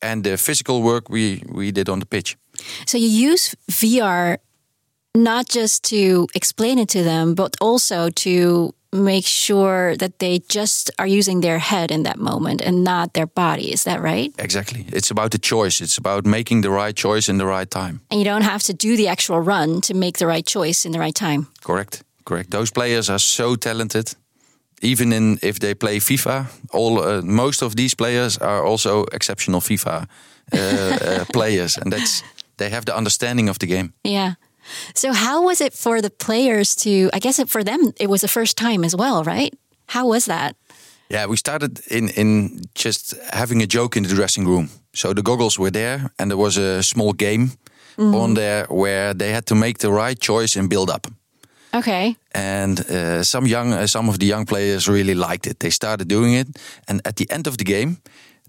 and 0.00 0.24
the 0.24 0.36
physical 0.36 0.82
work 0.82 1.08
we 1.08 1.42
we 1.48 1.72
did 1.72 1.88
on 1.88 1.98
the 1.98 2.06
pitch. 2.06 2.36
So 2.86 2.98
you 2.98 3.08
use 3.32 3.54
VR 3.70 4.38
not 5.14 5.48
just 5.48 5.82
to 5.84 6.26
explain 6.34 6.78
it 6.78 6.88
to 6.88 7.02
them, 7.02 7.34
but 7.34 7.56
also 7.60 8.08
to 8.10 8.74
make 8.92 9.26
sure 9.26 9.96
that 9.96 10.18
they 10.18 10.40
just 10.48 10.90
are 10.98 11.06
using 11.06 11.40
their 11.40 11.58
head 11.58 11.90
in 11.90 12.02
that 12.02 12.18
moment 12.18 12.60
and 12.60 12.84
not 12.84 13.12
their 13.12 13.26
body. 13.26 13.72
Is 13.72 13.84
that 13.84 14.00
right? 14.00 14.32
Exactly. 14.38 14.84
It's 14.88 15.10
about 15.10 15.30
the 15.30 15.38
choice. 15.38 15.80
It's 15.80 15.98
about 15.98 16.26
making 16.26 16.62
the 16.62 16.70
right 16.70 16.94
choice 16.94 17.28
in 17.28 17.38
the 17.38 17.46
right 17.46 17.70
time. 17.70 18.00
And 18.10 18.20
you 18.20 18.24
don't 18.24 18.44
have 18.44 18.62
to 18.64 18.74
do 18.74 18.96
the 18.96 19.08
actual 19.08 19.40
run 19.40 19.80
to 19.82 19.94
make 19.94 20.18
the 20.18 20.26
right 20.26 20.46
choice 20.46 20.84
in 20.84 20.92
the 20.92 20.98
right 20.98 21.14
time. 21.14 21.46
Correct. 21.64 22.02
Correct. 22.24 22.50
Those 22.50 22.70
players 22.70 23.08
are 23.08 23.18
so 23.18 23.56
talented. 23.56 24.14
Even 24.82 25.12
in 25.12 25.38
if 25.42 25.58
they 25.58 25.74
play 25.74 26.00
FIFA, 26.00 26.46
all 26.72 26.98
uh, 26.98 27.22
most 27.22 27.62
of 27.62 27.74
these 27.76 27.94
players 27.94 28.38
are 28.38 28.64
also 28.64 29.04
exceptional 29.12 29.60
FIFA 29.60 30.06
uh, 30.52 30.58
uh, 30.58 31.24
players, 31.32 31.78
and 31.78 31.92
that's 31.92 32.22
they 32.56 32.68
have 32.68 32.84
the 32.84 32.96
understanding 32.96 33.48
of 33.48 33.58
the 33.58 33.66
game. 33.66 33.92
Yeah. 34.02 34.34
So 34.94 35.12
how 35.12 35.42
was 35.42 35.60
it 35.60 35.72
for 35.72 36.00
the 36.00 36.10
players 36.10 36.74
to 36.76 36.90
I 37.12 37.18
guess 37.18 37.38
it, 37.38 37.48
for 37.48 37.62
them 37.64 37.92
it 37.96 38.08
was 38.08 38.20
the 38.20 38.28
first 38.28 38.56
time 38.56 38.84
as 38.84 38.94
well, 38.94 39.24
right? 39.24 39.52
How 39.86 40.08
was 40.08 40.24
that? 40.24 40.56
Yeah, 41.08 41.28
we 41.28 41.36
started 41.36 41.80
in 41.90 42.08
in 42.08 42.60
just 42.74 43.14
having 43.32 43.62
a 43.62 43.66
joke 43.66 43.98
in 43.98 44.04
the 44.04 44.14
dressing 44.14 44.48
room. 44.48 44.68
So 44.92 45.12
the 45.14 45.22
goggles 45.22 45.58
were 45.58 45.70
there, 45.70 46.10
and 46.18 46.30
there 46.30 46.38
was 46.38 46.56
a 46.58 46.82
small 46.82 47.12
game 47.14 47.50
on 47.98 48.34
there 48.34 48.66
where 48.68 49.14
they 49.14 49.32
had 49.32 49.44
to 49.44 49.54
make 49.54 49.78
the 49.78 49.90
right 49.90 50.20
choice 50.20 50.58
and 50.58 50.68
build 50.68 50.90
up. 50.90 51.06
Okay. 51.74 52.16
and 52.34 52.80
uh, 52.90 53.22
some 53.22 53.46
young 53.46 53.72
uh, 53.72 53.86
some 53.86 54.10
of 54.10 54.18
the 54.18 54.26
young 54.26 54.44
players 54.46 54.86
really 54.88 55.14
liked 55.14 55.46
it 55.46 55.58
they 55.58 55.70
started 55.70 56.06
doing 56.08 56.34
it 56.34 56.46
and 56.86 57.00
at 57.04 57.16
the 57.16 57.26
end 57.30 57.46
of 57.46 57.56
the 57.56 57.64
game 57.64 57.96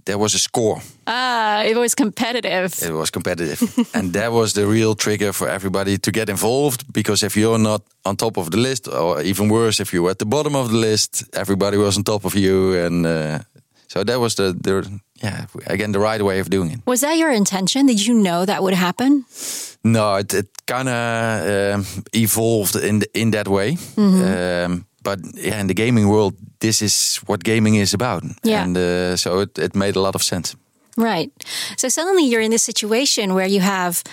there 0.06 0.18
was 0.18 0.34
a 0.36 0.40
score 0.40 0.82
Ah, 1.08 1.64
it 1.64 1.76
was 1.78 1.94
competitive. 1.96 2.72
it 2.82 2.94
was 2.94 3.10
competitive 3.12 3.62
and 3.94 4.14
that 4.14 4.32
was 4.32 4.54
the 4.54 4.66
real 4.66 4.96
trigger 4.96 5.34
for 5.34 5.48
everybody 5.50 5.98
to 5.98 6.12
get 6.12 6.30
involved 6.30 6.84
because 6.94 7.26
if 7.26 7.36
you're 7.36 7.60
not 7.60 7.82
on 8.06 8.16
top 8.16 8.38
of 8.38 8.50
the 8.52 8.58
list 8.58 8.88
or 8.88 9.22
even 9.22 9.50
worse 9.50 9.80
if 9.82 9.94
you 9.94 10.04
were 10.04 10.12
at 10.12 10.18
the 10.20 10.26
bottom 10.26 10.56
of 10.56 10.68
the 10.70 10.78
list 10.78 11.24
everybody 11.34 11.78
was 11.78 11.98
on 11.98 12.04
top 12.04 12.26
of 12.26 12.34
you 12.36 12.74
and 12.86 13.06
uh, 13.06 13.40
so 13.88 14.04
that 14.04 14.20
was 14.20 14.36
the, 14.36 14.54
the 14.64 14.90
yeah 15.22 15.46
again 15.68 15.92
the 15.94 16.00
right 16.00 16.22
way 16.22 16.40
of 16.40 16.48
doing 16.50 16.72
it 16.72 16.80
Was 16.86 17.00
that 17.02 17.18
your 17.18 17.32
intention? 17.32 17.86
Did 17.88 18.00
you 18.08 18.14
know 18.14 18.46
that 18.46 18.62
would 18.62 18.74
happen? 18.76 19.26
No, 19.84 20.16
it, 20.20 20.34
it 20.34 20.48
kind 20.66 20.88
of 20.90 21.76
um, 21.76 21.86
evolved 22.14 22.76
in 22.76 23.00
the, 23.00 23.08
in 23.14 23.32
that 23.32 23.48
way. 23.48 23.78
Um, 23.98 24.86
but 25.04 25.20
yeah, 25.36 25.60
in 25.60 25.68
the 25.68 25.74
gaming 25.74 26.08
world, 26.08 26.34
this 26.60 26.82
is 26.82 27.18
what 27.28 27.44
gaming 27.44 27.76
is 27.76 27.94
about, 27.94 28.24
Yeah. 28.44 28.64
and 28.64 28.78
uh, 28.78 29.16
so 29.18 29.40
it, 29.42 29.58
it 29.58 29.76
made 29.76 29.96
a 29.96 30.02
lot 30.02 30.16
of 30.16 30.24
sense. 30.24 30.56
Right. 30.98 31.32
So 31.78 31.90
suddenly 31.90 32.24
you're 32.24 32.44
in 32.44 32.52
this 32.52 32.64
situation 32.64 33.34
where 33.34 33.48
you 33.50 33.62
have 33.62 34.04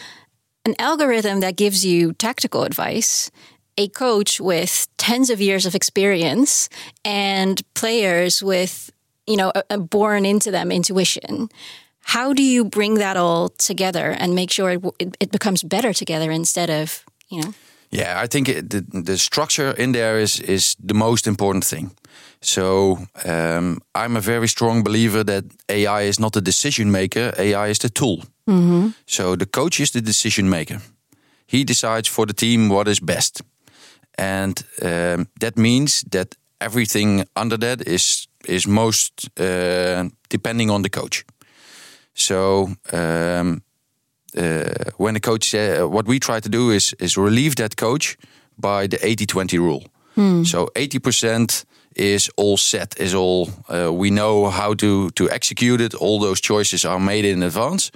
an 0.65 0.75
algorithm 0.79 1.41
that 1.41 1.57
gives 1.57 1.85
you 1.85 2.13
tactical 2.13 2.63
advice, 2.65 3.31
a 3.77 3.89
coach 3.89 4.41
with 4.41 4.87
tens 4.97 5.31
of 5.31 5.41
years 5.41 5.67
of 5.67 5.75
experience, 5.75 6.69
and 7.05 7.61
players 7.75 8.43
with, 8.43 8.91
you 9.27 9.37
know, 9.37 9.53
a, 9.55 9.63
a 9.71 9.79
born 9.79 10.25
into 10.25 10.51
them 10.51 10.71
intuition. 10.73 11.49
How 12.03 12.33
do 12.33 12.43
you 12.43 12.65
bring 12.65 12.95
that 12.99 13.17
all 13.17 13.49
together 13.51 14.11
and 14.19 14.35
make 14.35 14.51
sure 14.51 14.71
it, 14.71 14.85
it, 14.99 15.17
it 15.21 15.31
becomes 15.31 15.63
better 15.63 15.93
together 15.93 16.31
instead 16.33 16.71
of, 16.71 17.05
you 17.29 17.43
know? 17.43 17.55
Yeah, 17.93 18.25
I 18.25 18.29
think 18.29 18.49
it, 18.49 18.71
the 18.71 18.85
the 19.05 19.17
structure 19.17 19.75
in 19.77 19.93
there 19.93 20.21
is 20.23 20.41
is 20.41 20.77
the 20.87 20.95
most 20.95 21.27
important 21.27 21.65
thing. 21.67 21.91
So 22.41 22.99
um, 23.25 23.81
I'm 23.95 24.17
a 24.17 24.21
very 24.21 24.49
strong 24.49 24.85
believer 24.85 25.25
that 25.25 25.45
AI 25.69 26.09
is 26.09 26.19
not 26.19 26.33
the 26.33 26.41
decision 26.41 26.91
maker. 26.91 27.33
AI 27.37 27.69
is 27.71 27.79
the 27.79 27.89
tool. 27.91 28.23
So 29.05 29.37
the 29.37 29.47
coach 29.47 29.81
is 29.81 29.91
the 29.91 30.01
decision 30.01 30.49
maker. 30.49 30.81
He 31.47 31.65
decides 31.65 32.09
for 32.09 32.27
the 32.27 32.35
team 32.35 32.69
what 32.69 32.87
is 32.89 33.01
best, 33.01 33.43
and 34.19 34.65
um, 34.83 35.27
that 35.41 35.57
means 35.57 36.05
that 36.11 36.37
everything 36.59 37.25
under 37.37 37.59
that 37.59 37.81
is 37.87 38.29
is 38.45 38.67
most 38.67 39.29
uh, 39.41 40.09
depending 40.29 40.71
on 40.71 40.83
the 40.83 40.91
coach. 40.91 41.25
So 42.15 42.77
um, 42.93 43.63
when 44.97 45.15
the 45.15 45.21
coach, 45.21 45.55
uh, 45.55 45.87
what 45.89 46.07
we 46.07 46.19
try 46.19 46.41
to 46.41 46.49
do 46.49 46.71
is 46.71 46.95
is 46.99 47.17
relieve 47.17 47.55
that 47.55 47.77
coach 47.77 48.17
by 48.57 48.87
the 48.89 48.99
80-20 48.99 49.59
rule. 49.59 49.83
So 50.45 50.69
80% 50.75 51.65
is 51.97 52.31
all 52.37 52.57
set, 52.59 53.01
is 53.01 53.15
all 53.15 53.49
uh, 53.69 53.91
we 53.91 54.11
know 54.11 54.51
how 54.51 54.75
to 54.75 55.11
to 55.11 55.31
execute 55.31 55.81
it. 55.85 55.95
All 55.95 56.21
those 56.21 56.41
choices 56.41 56.85
are 56.85 57.01
made 57.01 57.25
in 57.25 57.43
advance, 57.43 57.91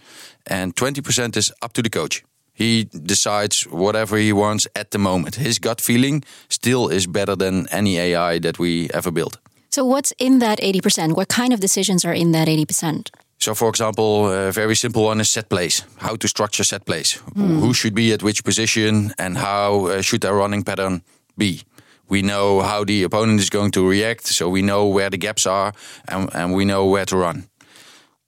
and 0.46 0.74
20% 0.74 1.36
is 1.36 1.52
up 1.60 1.72
to 1.72 1.82
the 1.82 1.90
coach. 1.90 2.24
He 2.54 2.84
decides 2.84 3.66
whatever 3.70 4.16
he 4.16 4.32
wants 4.32 4.68
at 4.74 4.90
the 4.90 4.98
moment. 4.98 5.36
His 5.36 5.58
gut 5.58 5.80
feeling 5.80 6.24
still 6.48 6.88
is 6.88 7.06
better 7.06 7.36
than 7.36 7.66
any 7.70 7.98
AI 7.98 8.40
that 8.40 8.58
we 8.58 8.88
ever 8.94 9.12
built. 9.12 9.38
So 9.70 9.84
what's 9.84 10.12
in 10.18 10.38
that 10.38 10.60
80%? 10.60 11.16
What 11.16 11.28
kind 11.28 11.52
of 11.52 11.58
decisions 11.58 12.04
are 12.04 12.14
in 12.14 12.32
that 12.32 12.46
80%? 12.48 13.10
So, 13.44 13.54
for 13.54 13.68
example, 13.68 14.32
a 14.32 14.52
very 14.52 14.74
simple 14.74 15.02
one 15.04 15.20
is 15.20 15.30
set 15.30 15.48
plays. 15.48 15.84
How 15.98 16.16
to 16.16 16.26
structure 16.28 16.64
set 16.64 16.86
plays. 16.86 17.22
Who 17.36 17.74
should 17.74 17.94
be 17.94 18.10
at 18.14 18.22
which 18.22 18.42
position 18.42 19.12
and 19.18 19.36
how 19.36 19.86
uh, 19.86 20.00
should 20.00 20.22
their 20.22 20.34
running 20.34 20.64
pattern 20.64 21.02
be? 21.36 21.60
We 22.08 22.22
know 22.22 22.62
how 22.62 22.84
the 22.84 23.02
opponent 23.02 23.40
is 23.40 23.50
going 23.50 23.72
to 23.72 23.86
react, 23.86 24.26
so 24.28 24.48
we 24.48 24.62
know 24.62 24.86
where 24.86 25.10
the 25.10 25.18
gaps 25.18 25.46
are 25.46 25.74
and, 26.08 26.34
and 26.34 26.54
we 26.54 26.64
know 26.64 26.86
where 26.86 27.04
to 27.04 27.16
run. 27.18 27.44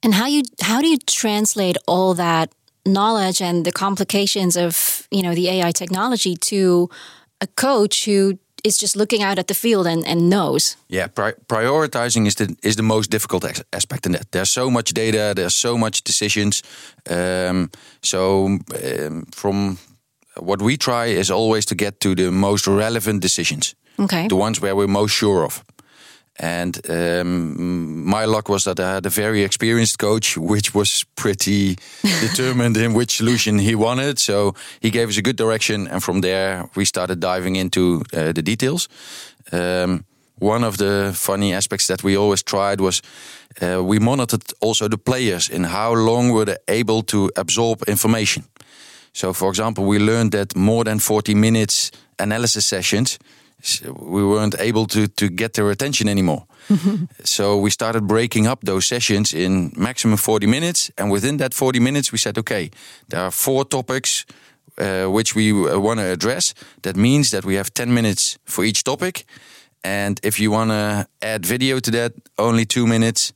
And 0.03 0.13
how 0.13 0.27
you 0.27 0.43
how 0.61 0.81
do 0.81 0.87
you 0.87 0.99
translate 1.07 1.77
all 1.87 2.13
that 2.13 2.51
knowledge 2.85 3.41
and 3.41 3.65
the 3.65 3.71
complications 3.71 4.55
of 4.55 5.07
you 5.09 5.23
know 5.23 5.33
the 5.33 5.49
AI 5.49 5.71
technology 5.71 6.35
to 6.35 6.89
a 7.41 7.47
coach 7.55 8.05
who 8.05 8.37
is 8.67 8.81
just 8.81 8.95
looking 8.95 9.23
out 9.23 9.37
at 9.39 9.47
the 9.47 9.53
field 9.53 9.87
and, 9.87 10.07
and 10.07 10.29
knows? 10.29 10.77
Yeah, 10.87 11.07
pri- 11.07 11.35
prioritizing 11.47 12.25
is 12.27 12.35
the 12.35 12.55
is 12.61 12.75
the 12.75 12.83
most 12.83 13.09
difficult 13.09 13.43
aspect 13.71 14.05
in 14.05 14.11
that. 14.11 14.31
There's 14.31 14.51
so 14.51 14.69
much 14.69 14.93
data, 14.93 15.33
there's 15.33 15.55
so 15.55 15.77
much 15.77 16.03
decisions. 16.03 16.63
Um, 17.09 17.69
so 18.01 18.45
um, 18.45 19.25
from 19.31 19.77
what 20.39 20.61
we 20.61 20.77
try 20.77 21.17
is 21.17 21.31
always 21.31 21.65
to 21.65 21.75
get 21.75 21.99
to 21.99 22.15
the 22.15 22.31
most 22.31 22.67
relevant 22.67 23.21
decisions. 23.21 23.75
Okay. 23.99 24.27
the 24.27 24.35
ones 24.35 24.59
where 24.61 24.75
we're 24.75 24.87
most 24.87 25.11
sure 25.15 25.43
of. 25.43 25.63
And 26.39 26.79
um, 26.89 28.05
my 28.05 28.25
luck 28.25 28.47
was 28.49 28.63
that 28.63 28.79
I 28.79 28.93
had 28.93 29.05
a 29.05 29.09
very 29.09 29.43
experienced 29.43 29.97
coach, 29.97 30.37
which 30.37 30.73
was 30.75 31.05
pretty 31.15 31.77
determined 32.21 32.77
in 32.77 32.93
which 32.93 33.17
solution 33.17 33.59
he 33.59 33.75
wanted. 33.75 34.19
So 34.19 34.53
he 34.79 34.89
gave 34.89 35.09
us 35.09 35.17
a 35.17 35.21
good 35.21 35.35
direction, 35.35 35.87
and 35.87 36.03
from 36.03 36.21
there 36.21 36.69
we 36.75 36.85
started 36.85 37.19
diving 37.19 37.55
into 37.55 38.03
uh, 38.13 38.33
the 38.33 38.41
details. 38.43 38.87
Um, 39.51 40.05
one 40.39 40.63
of 40.63 40.77
the 40.77 41.13
funny 41.15 41.53
aspects 41.53 41.87
that 41.87 42.03
we 42.03 42.15
always 42.15 42.43
tried 42.43 42.79
was 42.79 43.01
uh, 43.61 43.83
we 43.83 43.99
monitored 43.99 44.43
also 44.59 44.87
the 44.87 44.97
players 44.97 45.49
in 45.49 45.63
how 45.63 45.93
long 45.93 46.31
were 46.31 46.45
they 46.45 46.57
able 46.67 47.01
to 47.03 47.31
absorb 47.35 47.83
information. 47.87 48.43
So, 49.13 49.33
for 49.33 49.49
example, 49.49 49.85
we 49.85 49.97
learned 49.97 50.31
that 50.31 50.55
more 50.55 50.83
than 50.83 50.99
40 50.99 51.33
minutes 51.33 51.91
analysis 52.19 52.65
sessions, 52.65 53.17
we 53.85 54.23
weren't 54.23 54.55
able 54.59 54.85
to, 54.87 55.07
to 55.07 55.29
get 55.29 55.53
their 55.53 55.69
attention 55.71 56.07
anymore. 56.07 56.45
so 57.23 57.57
we 57.57 57.69
started 57.69 58.07
breaking 58.07 58.47
up 58.47 58.61
those 58.61 58.85
sessions 58.85 59.33
in 59.33 59.71
maximum 59.75 60.17
40 60.17 60.47
minutes. 60.47 60.91
And 60.97 61.11
within 61.11 61.37
that 61.37 61.53
40 61.53 61.79
minutes, 61.79 62.11
we 62.11 62.17
said, 62.17 62.37
okay, 62.37 62.69
there 63.09 63.21
are 63.21 63.31
four 63.31 63.65
topics 63.65 64.25
uh, 64.77 65.05
which 65.05 65.35
we 65.35 65.51
want 65.53 65.99
to 65.99 66.05
address. 66.05 66.53
That 66.81 66.95
means 66.95 67.31
that 67.31 67.45
we 67.45 67.55
have 67.55 67.73
10 67.73 67.93
minutes 67.93 68.37
for 68.45 68.63
each 68.63 68.83
topic. 68.83 69.25
And 69.83 70.19
if 70.23 70.39
you 70.39 70.51
want 70.51 70.71
to 70.71 71.07
add 71.21 71.45
video 71.45 71.79
to 71.79 71.91
that, 71.91 72.13
only 72.37 72.65
two 72.65 72.85
minutes 72.85 73.33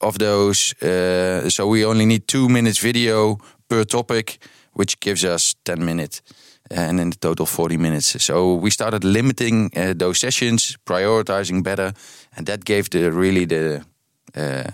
of 0.00 0.18
those. 0.18 0.74
Uh, 0.82 1.48
so 1.50 1.68
we 1.68 1.84
only 1.84 2.06
need 2.06 2.26
two 2.26 2.48
minutes 2.48 2.78
video 2.78 3.38
per 3.68 3.84
topic, 3.84 4.38
which 4.72 4.98
gives 5.00 5.24
us 5.24 5.54
10 5.64 5.84
minutes. 5.84 6.22
And 6.70 7.00
in 7.00 7.10
the 7.10 7.16
total, 7.16 7.46
40 7.46 7.76
minutes. 7.78 8.22
So 8.22 8.54
we 8.54 8.70
started 8.70 9.02
limiting 9.02 9.70
uh, 9.76 9.92
those 9.96 10.20
sessions, 10.20 10.76
prioritizing 10.84 11.64
better, 11.64 11.92
and 12.36 12.46
that 12.46 12.64
gave 12.64 12.90
the 12.90 13.10
really 13.10 13.44
the 13.44 13.84
uh, 14.36 14.70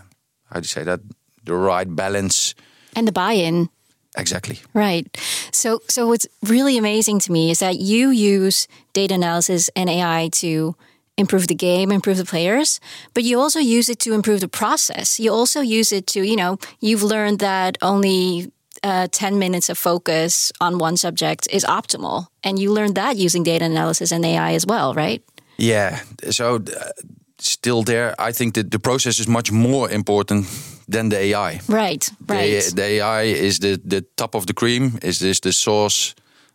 how 0.50 0.60
do 0.60 0.64
you 0.64 0.68
say 0.68 0.84
that? 0.84 1.00
The 1.44 1.54
right 1.54 1.94
balance. 1.94 2.54
And 2.94 3.06
the 3.06 3.12
buy-in. 3.12 3.68
Exactly. 4.16 4.58
Right. 4.72 5.06
So 5.52 5.80
so 5.88 6.06
what's 6.06 6.26
really 6.42 6.78
amazing 6.78 7.20
to 7.20 7.32
me 7.32 7.50
is 7.50 7.58
that 7.58 7.78
you 7.78 8.10
use 8.10 8.66
data 8.94 9.14
analysis 9.14 9.68
and 9.76 9.90
ai 9.90 10.30
to 10.32 10.74
improve 11.18 11.46
the 11.46 11.54
game 11.54 11.92
improve 11.92 12.16
the 12.16 12.24
players 12.24 12.80
but 13.14 13.24
you 13.24 13.38
also 13.38 13.58
use 13.58 13.90
it 13.90 13.98
to 13.98 14.14
improve 14.14 14.40
the 14.40 14.48
process. 14.48 15.20
You 15.20 15.32
also 15.32 15.60
use 15.60 15.92
it 15.92 16.06
to 16.08 16.22
you 16.22 16.36
know 16.36 16.58
you've 16.80 17.02
learned 17.02 17.40
that 17.40 17.76
only 17.82 18.50
uh, 18.82 19.08
10 19.10 19.38
minutes 19.38 19.70
of 19.70 19.78
focus 19.78 20.52
on 20.60 20.78
one 20.78 20.96
subject 20.96 21.48
is 21.50 21.64
optimal 21.64 22.26
and 22.42 22.58
you 22.58 22.72
learned 22.72 22.94
that 22.94 23.16
using 23.16 23.44
data 23.44 23.64
analysis 23.64 24.12
and 24.12 24.24
ai 24.24 24.54
as 24.54 24.66
well 24.66 24.94
right 24.94 25.22
yeah 25.58 26.00
so 26.30 26.56
uh, 26.56 26.90
still 27.38 27.82
there. 27.82 28.14
I 28.18 28.32
think 28.32 28.54
that 28.54 28.70
the 28.70 28.78
process 28.78 29.18
is 29.18 29.26
much 29.26 29.52
more 29.52 29.90
important 29.90 30.46
than 30.88 31.08
the 31.08 31.16
AI. 31.16 31.60
Right, 31.68 32.10
right. 32.28 32.62
The, 32.62 32.74
the 32.74 32.82
AI 32.82 33.22
is 33.22 33.58
the, 33.58 33.80
the 33.84 34.04
top 34.14 34.34
of 34.34 34.46
the 34.46 34.54
cream, 34.54 34.98
is 35.02 35.18
this 35.18 35.40
the 35.40 35.52
sauce 35.52 36.14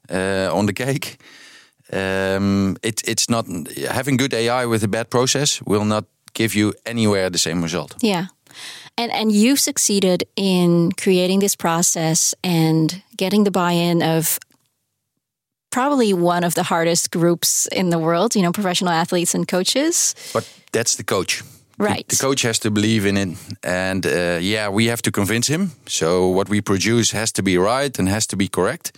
uh, 0.10 0.50
on 0.54 0.66
the 0.66 0.74
cake. 0.74 1.18
Um, 1.94 2.78
it, 2.82 3.02
it's 3.06 3.30
not 3.30 3.46
having 3.90 4.18
good 4.18 4.34
AI 4.34 4.66
with 4.66 4.84
a 4.84 4.88
bad 4.88 5.10
process 5.10 5.62
will 5.66 5.86
not 5.86 6.06
give 6.34 6.56
you 6.56 6.74
anywhere 6.86 7.30
the 7.30 7.38
same 7.38 7.62
result. 7.62 7.96
Yeah. 8.02 8.28
And, 9.02 9.12
and 9.12 9.32
you've 9.32 9.60
succeeded 9.60 10.24
in 10.36 10.92
creating 10.92 11.40
this 11.40 11.56
process 11.56 12.36
and 12.44 13.02
getting 13.18 13.46
the 13.46 13.52
buy-in 13.52 14.04
of 14.04 14.38
probably 15.72 16.14
one 16.14 16.44
of 16.44 16.54
the 16.54 16.62
hardest 16.62 17.10
groups 17.10 17.68
in 17.72 17.90
the 17.90 17.98
world, 17.98 18.36
you 18.36 18.44
know, 18.44 18.52
professional 18.52 18.92
athletes 18.92 19.34
and 19.34 19.48
coaches. 19.48 20.14
But 20.34 20.48
that's 20.72 20.96
the 20.98 21.04
coach. 21.04 21.42
Right. 21.80 22.08
The, 22.10 22.16
the 22.16 22.22
coach 22.22 22.44
has 22.44 22.60
to 22.60 22.70
believe 22.70 23.08
in 23.08 23.18
it. 23.18 23.38
And 23.64 24.06
uh, 24.06 24.38
yeah, 24.40 24.70
we 24.70 24.86
have 24.90 25.02
to 25.02 25.12
convince 25.12 25.48
him. 25.48 25.72
So 25.88 26.28
what 26.28 26.48
we 26.48 26.62
produce 26.62 27.10
has 27.12 27.32
to 27.32 27.42
be 27.42 27.58
right 27.58 27.98
and 28.00 28.08
has 28.08 28.28
to 28.28 28.36
be 28.36 28.48
correct. 28.48 28.92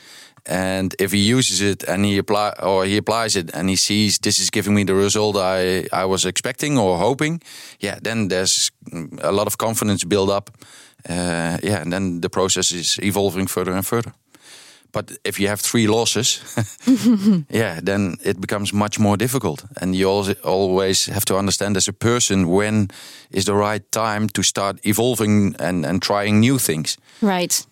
And 0.45 0.93
if 1.00 1.12
he 1.13 1.19
uses 1.19 1.62
it 1.62 1.83
and 1.83 2.03
he 2.05 2.17
apply 2.17 2.53
or 2.62 2.85
he 2.85 2.97
applies 2.97 3.35
it 3.35 3.53
and 3.53 3.69
he 3.69 3.75
sees 3.75 4.17
this 4.17 4.39
is 4.39 4.50
giving 4.50 4.75
me 4.75 4.83
the 4.83 4.93
result 4.93 5.38
I, 5.38 5.88
I 5.93 6.05
was 6.05 6.25
expecting 6.25 6.77
or 6.77 6.97
hoping, 6.97 7.41
yeah, 7.79 8.00
then 8.01 8.27
there's 8.27 8.71
a 9.21 9.31
lot 9.31 9.47
of 9.47 9.57
confidence 9.57 10.03
build 10.03 10.29
up. 10.29 10.50
Uh, 11.09 11.57
yeah, 11.63 11.81
and 11.81 11.91
then 11.91 12.21
the 12.21 12.29
process 12.29 12.71
is 12.71 13.00
evolving 13.01 13.47
further 13.47 13.73
and 13.73 13.85
further. 13.85 14.13
But 14.93 15.17
if 15.23 15.39
you 15.39 15.47
have 15.47 15.59
three 15.59 15.88
losses, 15.88 16.39
yeah, 17.50 17.79
then 17.81 18.15
it 18.23 18.39
becomes 18.39 18.71
much 18.71 19.00
more 19.00 19.17
difficult. 19.17 19.65
And 19.81 19.95
you 19.95 20.07
always 20.43 21.07
have 21.07 21.25
to 21.25 21.38
understand 21.38 21.77
as 21.77 21.88
a 21.88 21.93
person 21.93 22.47
when 22.47 22.89
is 23.31 23.45
the 23.45 23.55
right 23.55 23.91
time 23.91 24.29
to 24.29 24.43
start 24.43 24.79
evolving 24.85 25.55
and, 25.59 25.85
and 25.85 26.01
trying 26.01 26.39
new 26.39 26.59
things. 26.59 26.97
Right. 27.21 27.65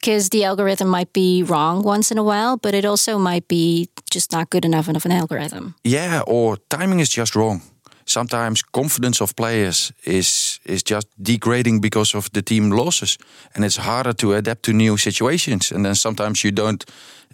Because 0.00 0.28
the 0.28 0.44
algorithm 0.44 0.88
might 0.88 1.12
be 1.12 1.42
wrong 1.42 1.82
once 1.82 2.12
in 2.12 2.18
a 2.18 2.22
while, 2.22 2.56
but 2.56 2.74
it 2.74 2.84
also 2.84 3.18
might 3.18 3.48
be 3.48 3.88
just 4.10 4.32
not 4.32 4.48
good 4.50 4.64
enough 4.64 4.88
of 4.88 5.04
an 5.04 5.12
algorithm. 5.12 5.74
Yeah, 5.84 6.22
or 6.26 6.56
timing 6.68 7.00
is 7.00 7.08
just 7.08 7.34
wrong 7.34 7.62
sometimes 8.08 8.62
confidence 8.62 9.20
of 9.22 9.34
players 9.34 9.92
is 10.04 10.60
is 10.64 10.82
just 10.90 11.06
degrading 11.16 11.80
because 11.80 12.16
of 12.16 12.28
the 12.30 12.42
team 12.42 12.70
losses, 12.70 13.18
and 13.54 13.64
it's 13.64 13.78
harder 13.78 14.14
to 14.14 14.32
adapt 14.32 14.62
to 14.62 14.72
new 14.72 14.96
situations. 14.96 15.72
And 15.72 15.84
then 15.84 15.94
sometimes 15.94 16.42
you 16.42 16.52
don't 16.52 16.84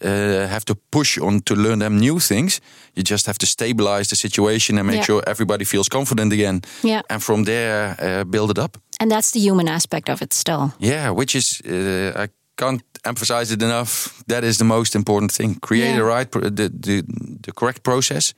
uh, 0.02 0.08
have 0.48 0.64
to 0.64 0.74
push 0.90 1.18
on 1.20 1.40
to 1.42 1.54
learn 1.54 1.78
them 1.78 1.98
new 1.98 2.20
things. 2.20 2.60
You 2.94 3.02
just 3.02 3.26
have 3.26 3.38
to 3.38 3.46
stabilize 3.46 4.08
the 4.08 4.16
situation 4.16 4.78
and 4.78 4.86
make 4.86 4.96
yeah. 4.96 5.06
sure 5.06 5.22
everybody 5.26 5.64
feels 5.64 5.88
confident 5.88 6.32
again. 6.32 6.60
Yeah. 6.82 7.02
And 7.06 7.22
from 7.22 7.44
there, 7.44 7.96
uh, 7.98 8.24
build 8.24 8.50
it 8.50 8.58
up. 8.58 8.76
And 9.00 9.10
that's 9.10 9.30
the 9.30 9.40
human 9.40 9.68
aspect 9.68 10.08
of 10.08 10.20
it 10.20 10.32
still. 10.32 10.72
Yeah, 10.78 11.14
which 11.14 11.34
is 11.34 11.60
uh, 11.64 12.22
I 12.24 12.28
can't 12.56 12.82
emphasize 13.04 13.52
it 13.52 13.62
enough. 13.62 14.22
That 14.26 14.44
is 14.44 14.56
the 14.58 14.64
most 14.64 14.94
important 14.94 15.32
thing. 15.32 15.56
Create 15.56 15.90
yeah. 15.90 15.96
the 15.96 16.04
right, 16.04 16.30
the, 16.30 16.50
the 16.50 17.04
the 17.42 17.52
correct 17.52 17.82
process 17.82 18.34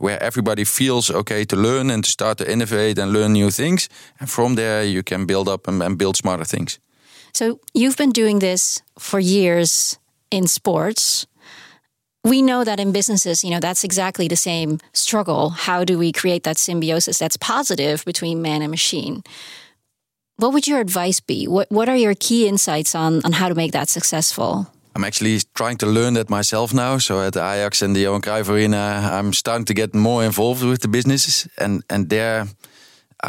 where 0.00 0.22
everybody 0.22 0.64
feels 0.64 1.10
okay 1.10 1.44
to 1.44 1.56
learn 1.56 1.90
and 1.90 2.04
to 2.04 2.10
start 2.10 2.38
to 2.38 2.50
innovate 2.50 2.98
and 2.98 3.12
learn 3.12 3.32
new 3.32 3.50
things. 3.50 3.88
And 4.18 4.30
from 4.30 4.54
there, 4.54 4.82
you 4.82 5.02
can 5.02 5.26
build 5.26 5.48
up 5.48 5.68
and, 5.68 5.82
and 5.82 5.98
build 5.98 6.16
smarter 6.16 6.44
things. 6.44 6.80
So 7.32 7.60
you've 7.74 7.96
been 7.96 8.12
doing 8.12 8.38
this 8.40 8.82
for 8.98 9.20
years 9.20 9.98
in 10.30 10.46
sports. 10.46 11.26
We 12.24 12.42
know 12.42 12.64
that 12.64 12.80
in 12.80 12.92
businesses, 12.92 13.44
you 13.44 13.50
know, 13.50 13.60
that's 13.60 13.84
exactly 13.84 14.28
the 14.28 14.36
same 14.36 14.78
struggle. 14.92 15.50
How 15.50 15.84
do 15.84 15.98
we 15.98 16.12
create 16.12 16.42
that 16.44 16.58
symbiosis 16.58 17.18
that's 17.18 17.36
positive 17.36 18.04
between 18.04 18.42
man 18.42 18.62
and 18.62 18.70
machine? 18.70 19.22
What 20.40 20.54
would 20.54 20.66
your 20.66 20.80
advice 20.80 21.20
be? 21.20 21.46
What 21.48 21.66
What 21.70 21.88
are 21.88 21.98
your 21.98 22.14
key 22.14 22.48
insights 22.48 22.94
on 22.94 23.20
on 23.24 23.32
how 23.32 23.48
to 23.48 23.54
make 23.54 23.72
that 23.72 23.88
successful? 23.88 24.66
I'm 24.96 25.04
actually 25.04 25.40
trying 25.52 25.78
to 25.78 25.86
learn 25.86 26.14
that 26.14 26.30
myself 26.30 26.72
now. 26.72 26.98
So 26.98 27.20
at 27.20 27.36
Ajax 27.36 27.82
and 27.82 27.94
the 27.94 28.00
Johan 28.00 28.22
Cruyff 28.22 28.48
Arena, 28.48 29.10
I'm 29.12 29.32
starting 29.32 29.66
to 29.66 29.74
get 29.74 29.94
more 29.94 30.24
involved 30.24 30.62
with 30.62 30.80
the 30.80 30.88
businesses, 30.88 31.48
and 31.56 31.82
and 31.88 32.08
there, 32.08 32.46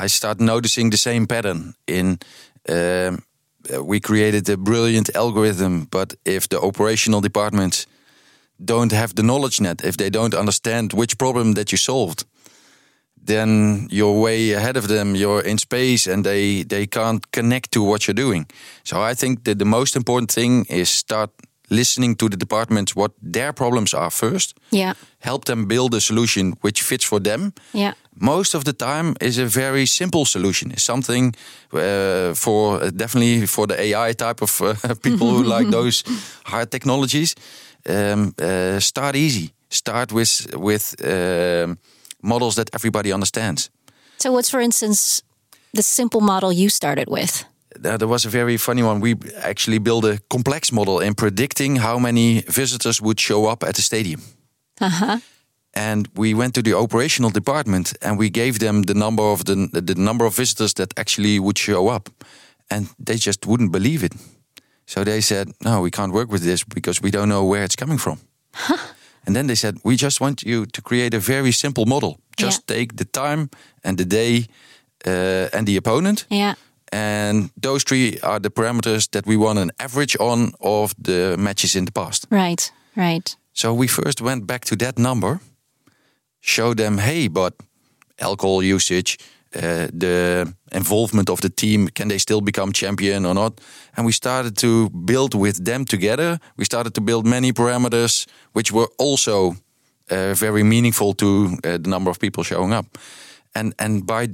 I 0.04 0.08
start 0.08 0.40
noticing 0.40 0.92
the 0.92 0.98
same 0.98 1.26
pattern. 1.26 1.74
In 1.86 2.18
uh, 2.70 3.18
we 3.84 4.00
created 4.00 4.50
a 4.50 4.56
brilliant 4.56 5.10
algorithm, 5.14 5.88
but 5.90 6.16
if 6.24 6.48
the 6.48 6.60
operational 6.60 7.22
departments 7.22 7.88
don't 8.58 8.94
have 8.94 9.14
the 9.14 9.24
knowledge 9.24 9.60
net, 9.60 9.84
if 9.84 9.96
they 9.96 10.10
don't 10.10 10.34
understand 10.34 10.94
which 10.94 11.18
problem 11.18 11.54
that 11.54 11.72
you 11.72 11.78
solved, 11.78 12.24
then 13.26 13.88
you're 13.92 14.20
way 14.22 14.54
ahead 14.54 14.78
of 14.78 14.88
them. 14.88 15.16
You're 15.16 15.42
in 15.42 15.58
space, 15.58 16.08
and 16.08 16.24
they 16.24 16.64
they 16.64 16.88
can't 16.88 17.32
connect 17.32 17.72
to 17.72 17.84
what 17.84 18.08
you're 18.08 18.26
doing. 18.26 18.48
So 18.84 19.10
I 19.10 19.16
think 19.16 19.44
that 19.44 19.58
the 19.58 19.66
most 19.66 19.96
important 19.96 20.32
thing 20.32 20.66
is 20.70 20.90
start 20.90 21.30
listening 21.72 22.16
to 22.16 22.30
the 22.30 22.38
departments 22.38 22.96
what 22.96 23.12
their 23.34 23.54
problems 23.54 23.94
are 23.94 24.12
first. 24.12 24.54
Yeah. 24.70 24.94
Help 25.20 25.46
them 25.46 25.66
build 25.66 25.94
a 25.94 26.00
solution 26.00 26.54
which 26.62 26.82
fits 26.82 27.06
for 27.06 27.22
them. 27.22 27.54
Yeah. 27.74 27.94
Most 28.20 28.56
of 28.56 28.64
the 28.64 28.74
time 28.74 29.16
is 29.20 29.38
a 29.38 29.46
very 29.46 29.86
simple 29.86 30.26
solution. 30.26 30.72
It's 30.72 30.84
something 30.84 31.34
uh, 31.74 32.34
for 32.34 32.84
uh, 32.84 32.92
definitely 32.92 33.48
for 33.48 33.68
the 33.68 33.80
AI 33.80 34.14
type 34.14 34.42
of 34.42 34.62
uh, 34.62 34.76
people 35.02 35.30
who 35.30 35.44
like 35.44 35.70
those 35.78 36.04
hard 36.44 36.70
technologies. 36.70 37.36
Um, 37.90 38.34
uh, 38.38 38.80
start 38.80 39.16
easy. 39.16 39.50
Start 39.70 40.12
with 40.12 40.54
with 40.54 40.96
um, 41.04 41.78
models 42.22 42.56
that 42.56 42.70
everybody 42.74 43.12
understands. 43.14 43.70
So, 44.18 44.32
what's 44.32 44.50
for 44.50 44.62
instance 44.62 45.24
the 45.74 45.84
simple 45.84 46.22
model 46.22 46.52
you 46.52 46.70
started 46.70 47.08
with? 47.08 47.46
uh, 47.86 47.98
there 47.98 48.08
was 48.08 48.26
a 48.26 48.30
very 48.30 48.58
funny 48.58 48.84
one. 48.84 49.00
We 49.00 49.16
actually 49.38 49.80
built 49.80 50.06
a 50.06 50.20
complex 50.28 50.72
model 50.72 51.00
in 51.00 51.14
predicting 51.14 51.78
how 51.78 52.00
many 52.00 52.42
visitors 52.48 53.02
would 53.02 53.20
show 53.20 53.48
up 53.48 53.64
at 53.64 53.76
the 53.76 53.82
stadium. 53.82 54.22
Uh-huh. 54.80 55.20
And 55.74 56.08
we 56.16 56.34
went 56.34 56.54
to 56.54 56.62
the 56.62 56.74
operational 56.74 57.32
department 57.32 57.94
and 58.02 58.20
we 58.20 58.30
gave 58.30 58.60
them 58.60 58.84
the 58.84 58.94
number 58.94 59.24
of 59.24 59.46
the, 59.46 59.70
the 59.72 59.96
number 59.96 60.26
of 60.26 60.36
visitors 60.36 60.74
that 60.74 60.94
actually 61.00 61.40
would 61.40 61.58
show 61.58 61.88
up, 61.88 62.10
and 62.70 62.90
they 63.00 63.16
just 63.16 63.46
wouldn't 63.46 63.72
believe 63.72 64.04
it. 64.04 64.14
So 64.86 65.04
they 65.04 65.22
said, 65.22 65.48
"No, 65.60 65.82
we 65.82 65.90
can't 65.90 66.12
work 66.12 66.30
with 66.32 66.44
this 66.44 66.66
because 66.66 67.02
we 67.02 67.10
don't 67.10 67.30
know 67.30 67.46
where 67.46 67.64
it's 67.64 67.76
coming 67.76 68.00
from." 68.00 68.18
Huh. 68.54 68.78
And 69.26 69.36
then 69.36 69.48
they 69.48 69.56
said, 69.56 69.76
"We 69.84 69.96
just 69.96 70.20
want 70.20 70.42
you 70.42 70.66
to 70.66 70.82
create 70.82 71.16
a 71.16 71.20
very 71.20 71.52
simple 71.52 71.86
model. 71.86 72.20
Just 72.42 72.64
yeah. 72.68 72.76
take 72.78 72.96
the 72.96 73.06
time 73.06 73.50
and 73.84 73.98
the 73.98 74.06
day 74.06 74.48
uh, 75.06 75.58
and 75.58 75.66
the 75.66 75.78
opponent." 75.78 76.26
Yeah 76.30 76.56
and 76.92 77.50
those 77.56 77.84
three 77.84 78.20
are 78.22 78.40
the 78.40 78.50
parameters 78.50 79.10
that 79.12 79.26
we 79.26 79.38
want 79.38 79.60
an 79.60 79.72
average 79.80 80.18
on 80.20 80.52
of 80.60 80.94
the 80.98 81.36
matches 81.38 81.76
in 81.76 81.86
the 81.86 81.92
past. 81.92 82.28
Right, 82.30 82.72
right. 82.96 83.36
So 83.54 83.74
we 83.74 83.88
first 83.88 84.22
went 84.22 84.46
back 84.46 84.66
to 84.66 84.76
that 84.78 84.98
number, 84.98 85.40
show 86.42 86.74
them, 86.74 86.98
hey, 86.98 87.28
but 87.30 87.54
alcohol 88.20 88.64
usage, 88.64 89.18
uh, 89.56 89.88
the 89.94 90.54
involvement 90.72 91.30
of 91.30 91.42
the 91.42 91.50
team, 91.50 91.90
can 91.90 92.08
they 92.08 92.18
still 92.18 92.42
become 92.42 92.72
champion 92.72 93.26
or 93.26 93.34
not? 93.34 93.62
And 93.98 94.06
we 94.06 94.12
started 94.12 94.56
to 94.58 94.90
build 94.90 95.34
with 95.34 95.66
them 95.66 95.86
together. 95.86 96.40
We 96.56 96.66
started 96.66 96.94
to 96.94 97.02
build 97.02 97.26
many 97.26 97.52
parameters, 97.52 98.28
which 98.54 98.72
were 98.72 98.88
also 98.98 99.56
uh, 100.10 100.34
very 100.34 100.64
meaningful 100.64 101.14
to 101.14 101.58
uh, 101.64 101.78
the 101.78 101.90
number 101.90 102.10
of 102.10 102.20
people 102.20 102.44
showing 102.44 102.74
up. 102.74 102.98
And 103.54 103.74
and 103.78 104.06
by 104.06 104.28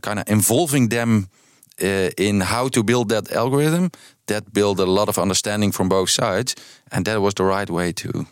kind 0.00 0.18
of 0.18 0.28
involving 0.28 0.90
them 0.90 1.28
in 2.16 2.42
how 2.42 2.68
to 2.68 2.82
build 2.82 3.08
that 3.08 3.32
algorithm, 3.32 3.90
that 4.26 4.52
built 4.52 4.80
a 4.80 4.84
lot 4.84 5.08
of 5.08 5.18
understanding 5.18 5.72
from 5.72 5.88
both 5.88 6.10
sides, 6.10 6.54
and 6.90 7.04
that 7.04 7.20
was 7.20 7.34
the 7.34 7.44
right 7.44 7.70
way 7.70 7.92
to 7.92 8.26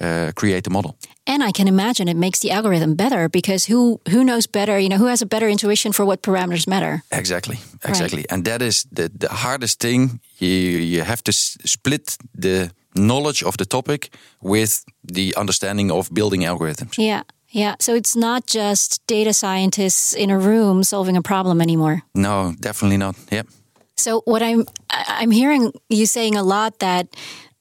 uh, 0.00 0.32
create 0.34 0.62
the 0.62 0.70
model. 0.70 0.94
And 1.26 1.42
I 1.42 1.52
can 1.52 1.68
imagine 1.68 2.08
it 2.08 2.16
makes 2.16 2.40
the 2.40 2.50
algorithm 2.50 2.94
better 2.94 3.28
because 3.28 3.72
who 3.72 4.00
who 4.10 4.24
knows 4.24 4.48
better? 4.48 4.78
You 4.78 4.88
know, 4.88 4.98
who 4.98 5.08
has 5.08 5.22
a 5.22 5.26
better 5.26 5.48
intuition 5.48 5.92
for 5.92 6.04
what 6.04 6.22
parameters 6.22 6.66
matter? 6.66 7.02
Exactly, 7.10 7.56
exactly, 7.84 8.24
and 8.28 8.44
that 8.44 8.62
is 8.62 8.86
the 8.92 9.10
the 9.18 9.28
hardest 9.28 9.78
thing. 9.78 10.20
You 10.38 10.80
you 10.94 11.04
have 11.04 11.22
to 11.22 11.32
split 11.32 12.18
the 12.40 12.70
knowledge 12.92 13.46
of 13.46 13.56
the 13.56 13.64
topic 13.64 14.10
with 14.40 14.84
the 15.12 15.34
understanding 15.36 15.90
of 15.90 16.08
building 16.12 16.44
algorithms. 16.44 16.96
Yeah. 16.98 17.22
Yeah, 17.52 17.74
so 17.80 17.94
it's 17.94 18.14
not 18.14 18.46
just 18.46 19.00
data 19.08 19.32
scientists 19.32 20.12
in 20.12 20.30
a 20.30 20.38
room 20.38 20.84
solving 20.84 21.16
a 21.16 21.22
problem 21.22 21.60
anymore. 21.60 22.02
No, 22.14 22.54
definitely 22.60 22.96
not. 22.96 23.16
Yeah. 23.32 23.42
So 23.96 24.22
what 24.24 24.40
I'm 24.42 24.64
I'm 24.88 25.32
hearing 25.32 25.72
you 25.88 26.06
saying 26.06 26.36
a 26.36 26.42
lot 26.42 26.78
that 26.78 27.06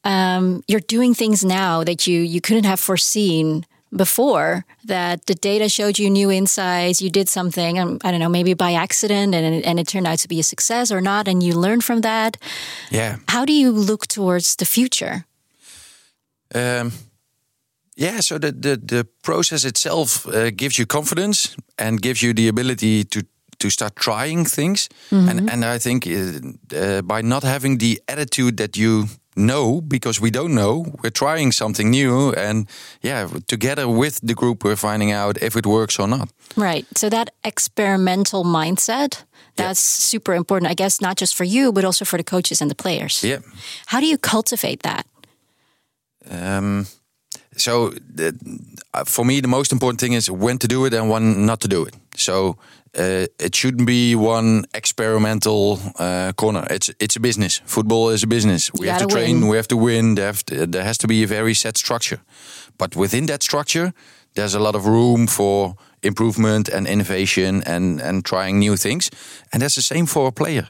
um, 0.04 0.64
you're 0.68 0.88
doing 0.88 1.14
things 1.14 1.44
now 1.44 1.84
that 1.84 2.08
you 2.08 2.22
you 2.22 2.42
couldn't 2.42 2.66
have 2.66 2.80
foreseen 2.80 3.66
before 3.96 4.66
that 4.86 5.26
the 5.26 5.34
data 5.34 5.68
showed 5.68 5.98
you 5.98 6.10
new 6.10 6.32
insights 6.32 7.02
you 7.02 7.10
did 7.10 7.28
something 7.28 7.80
um, 7.80 7.98
i 8.04 8.12
don't 8.12 8.20
know 8.20 8.30
maybe 8.30 8.54
by 8.54 8.74
accident 8.74 9.34
and, 9.34 9.66
and 9.66 9.80
it 9.80 9.88
turned 9.88 10.08
out 10.08 10.20
to 10.20 10.28
be 10.28 10.40
a 10.40 10.44
success 10.44 10.92
or 10.92 11.02
not 11.02 11.28
and 11.28 11.42
you 11.44 11.54
learned 11.54 11.84
from 11.84 12.02
that. 12.02 12.38
Yeah. 12.92 13.18
How 13.28 13.46
do 13.46 13.54
you 13.54 13.72
look 13.72 14.08
towards 14.08 14.56
the 14.56 14.66
future? 14.66 15.26
Um, 16.54 16.92
yeah 17.96 18.22
so 18.22 18.38
the, 18.38 18.52
the, 18.52 18.78
the 18.78 19.08
process 19.22 19.66
itself 19.66 20.26
uh, 20.28 20.52
gives 20.52 20.78
you 20.78 20.86
confidence 20.86 21.56
and 21.78 22.02
gives 22.02 22.22
you 22.22 22.34
the 22.34 22.48
ability 22.48 23.04
to 23.06 23.24
to 23.60 23.70
start 23.70 23.96
trying 23.96 24.50
things. 24.50 24.88
Mm 25.10 25.20
-hmm. 25.20 25.30
and 25.30 25.52
and 25.52 25.64
i 25.76 25.80
think 25.80 26.06
uh, 26.06 26.14
uh, 26.14 27.02
by 27.04 27.22
not 27.22 27.44
having 27.44 27.80
the 27.80 28.02
attitude 28.06 28.56
that 28.56 28.76
you 28.76 29.08
know 29.36 29.82
because 29.82 30.22
we 30.22 30.32
don't 30.32 30.54
know. 30.54 30.86
We're 31.04 31.12
trying 31.12 31.52
something 31.52 31.90
new, 31.90 32.34
and 32.34 32.68
yeah, 33.02 33.28
together 33.48 33.88
with 33.88 34.20
the 34.22 34.34
group, 34.34 34.64
we're 34.64 34.76
finding 34.76 35.12
out 35.12 35.42
if 35.42 35.56
it 35.56 35.66
works 35.66 36.00
or 36.00 36.08
not. 36.08 36.30
Right. 36.56 36.86
So 36.96 37.10
that 37.10 37.30
experimental 37.44 38.44
mindset. 38.44 39.24
That's 39.56 39.80
yeah. 39.80 40.20
super 40.20 40.34
important, 40.36 40.72
I 40.72 40.74
guess, 40.74 41.02
not 41.02 41.18
just 41.18 41.36
for 41.36 41.44
you, 41.44 41.74
but 41.74 41.84
also 41.84 42.06
for 42.06 42.18
the 42.18 42.24
coaches 42.24 42.62
and 42.62 42.72
the 42.72 42.76
players. 42.76 43.24
Yeah. 43.24 43.40
How 43.88 44.00
do 44.00 44.06
you 44.06 44.18
cultivate 44.18 44.84
that? 44.84 45.06
Um, 46.30 46.86
so, 47.60 47.90
the, 48.16 48.34
uh, 48.94 49.04
for 49.04 49.26
me, 49.26 49.42
the 49.42 49.48
most 49.48 49.72
important 49.72 50.00
thing 50.00 50.14
is 50.14 50.30
when 50.30 50.58
to 50.60 50.68
do 50.68 50.86
it 50.86 50.94
and 50.94 51.10
when 51.10 51.46
not 51.46 51.60
to 51.62 51.68
do 51.68 51.86
it. 51.86 51.96
So, 52.16 52.58
uh, 52.98 53.28
it 53.38 53.56
shouldn't 53.56 53.86
be 53.86 54.16
one 54.16 54.66
experimental 54.74 55.80
uh, 56.00 56.32
corner. 56.34 56.66
It's 56.70 56.90
it's 57.00 57.16
a 57.16 57.20
business. 57.20 57.62
Football 57.66 58.14
is 58.14 58.24
a 58.24 58.28
business. 58.28 58.72
We 58.74 58.88
have 58.88 59.02
to 59.02 59.08
train. 59.08 59.42
Win. 59.42 59.50
We 59.50 59.56
have 59.58 59.68
to 59.68 59.78
win. 59.78 60.16
There, 60.16 60.34
to, 60.34 60.66
there, 60.66 60.84
has 60.84 60.98
to 60.98 61.08
be 61.08 61.24
a 61.24 61.28
very 61.28 61.54
set 61.54 61.78
structure. 61.78 62.20
But 62.78 62.96
within 62.96 63.26
that 63.28 63.44
structure, 63.44 63.94
there's 64.34 64.56
a 64.56 64.60
lot 64.60 64.76
of 64.76 64.86
room 64.86 65.28
for 65.28 65.76
improvement 66.02 66.70
and 66.70 66.88
innovation 66.88 67.64
and 67.66 68.02
and 68.02 68.24
trying 68.24 68.60
new 68.60 68.78
things. 68.78 69.10
And 69.52 69.62
that's 69.62 69.76
the 69.76 69.82
same 69.82 70.06
for 70.06 70.28
a 70.28 70.32
player. 70.32 70.68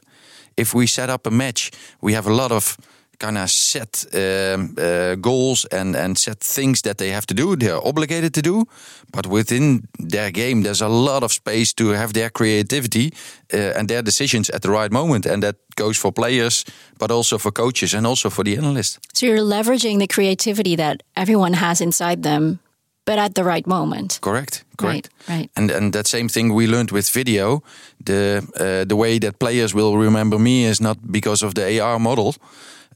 If 0.56 0.74
we 0.74 0.86
set 0.86 1.08
up 1.08 1.26
a 1.26 1.30
match, 1.30 1.70
we 2.00 2.14
have 2.14 2.30
a 2.30 2.34
lot 2.34 2.52
of 2.52 2.76
kind 3.20 3.36
of 3.38 3.48
set 3.48 4.06
um, 4.14 4.74
uh, 4.78 5.14
goals 5.20 5.66
and 5.70 5.96
and 5.96 6.18
set 6.18 6.40
things 6.40 6.80
that 6.82 6.96
they 6.96 7.12
have 7.12 7.26
to 7.26 7.34
do. 7.34 7.56
They're 7.56 7.88
obligated 7.88 8.32
to 8.32 8.40
do, 8.42 8.64
but 9.12 9.26
within 9.26 9.82
their 10.10 10.30
game, 10.32 10.62
there's 10.62 10.82
a 10.82 10.88
lot 10.88 11.22
of 11.22 11.30
space 11.30 11.74
to 11.74 11.94
have 11.94 12.12
their 12.12 12.30
creativity 12.30 13.12
uh, 13.52 13.78
and 13.78 13.88
their 13.88 14.02
decisions 14.02 14.50
at 14.50 14.60
the 14.62 14.70
right 14.70 14.92
moment, 14.92 15.26
and 15.26 15.42
that 15.42 15.56
goes 15.76 15.98
for 15.98 16.12
players, 16.12 16.64
but 16.98 17.10
also 17.10 17.38
for 17.38 17.52
coaches 17.52 17.94
and 17.94 18.06
also 18.06 18.30
for 18.30 18.44
the 18.44 18.56
analysts. 18.58 18.98
So 19.12 19.26
you're 19.26 19.44
leveraging 19.44 19.98
the 19.98 20.06
creativity 20.06 20.76
that 20.76 21.02
everyone 21.14 21.56
has 21.56 21.80
inside 21.80 22.22
them 22.22 22.58
but 23.04 23.18
at 23.18 23.34
the 23.34 23.42
right 23.42 23.66
moment. 23.66 24.18
Correct, 24.20 24.64
correct. 24.76 25.08
Right, 25.28 25.38
right. 25.38 25.50
And 25.56 25.70
and 25.70 25.92
that 25.92 26.06
same 26.06 26.28
thing 26.28 26.54
we 26.54 26.66
learned 26.66 26.90
with 26.90 27.14
video. 27.14 27.62
The 28.04 28.42
uh, 28.56 28.88
the 28.88 28.96
way 28.96 29.18
that 29.18 29.38
players 29.38 29.72
will 29.72 29.96
remember 29.98 30.38
me 30.38 30.68
is 30.68 30.80
not 30.80 30.96
because 31.10 31.46
of 31.46 31.54
the 31.54 31.80
AR 31.80 31.98
model, 31.98 32.34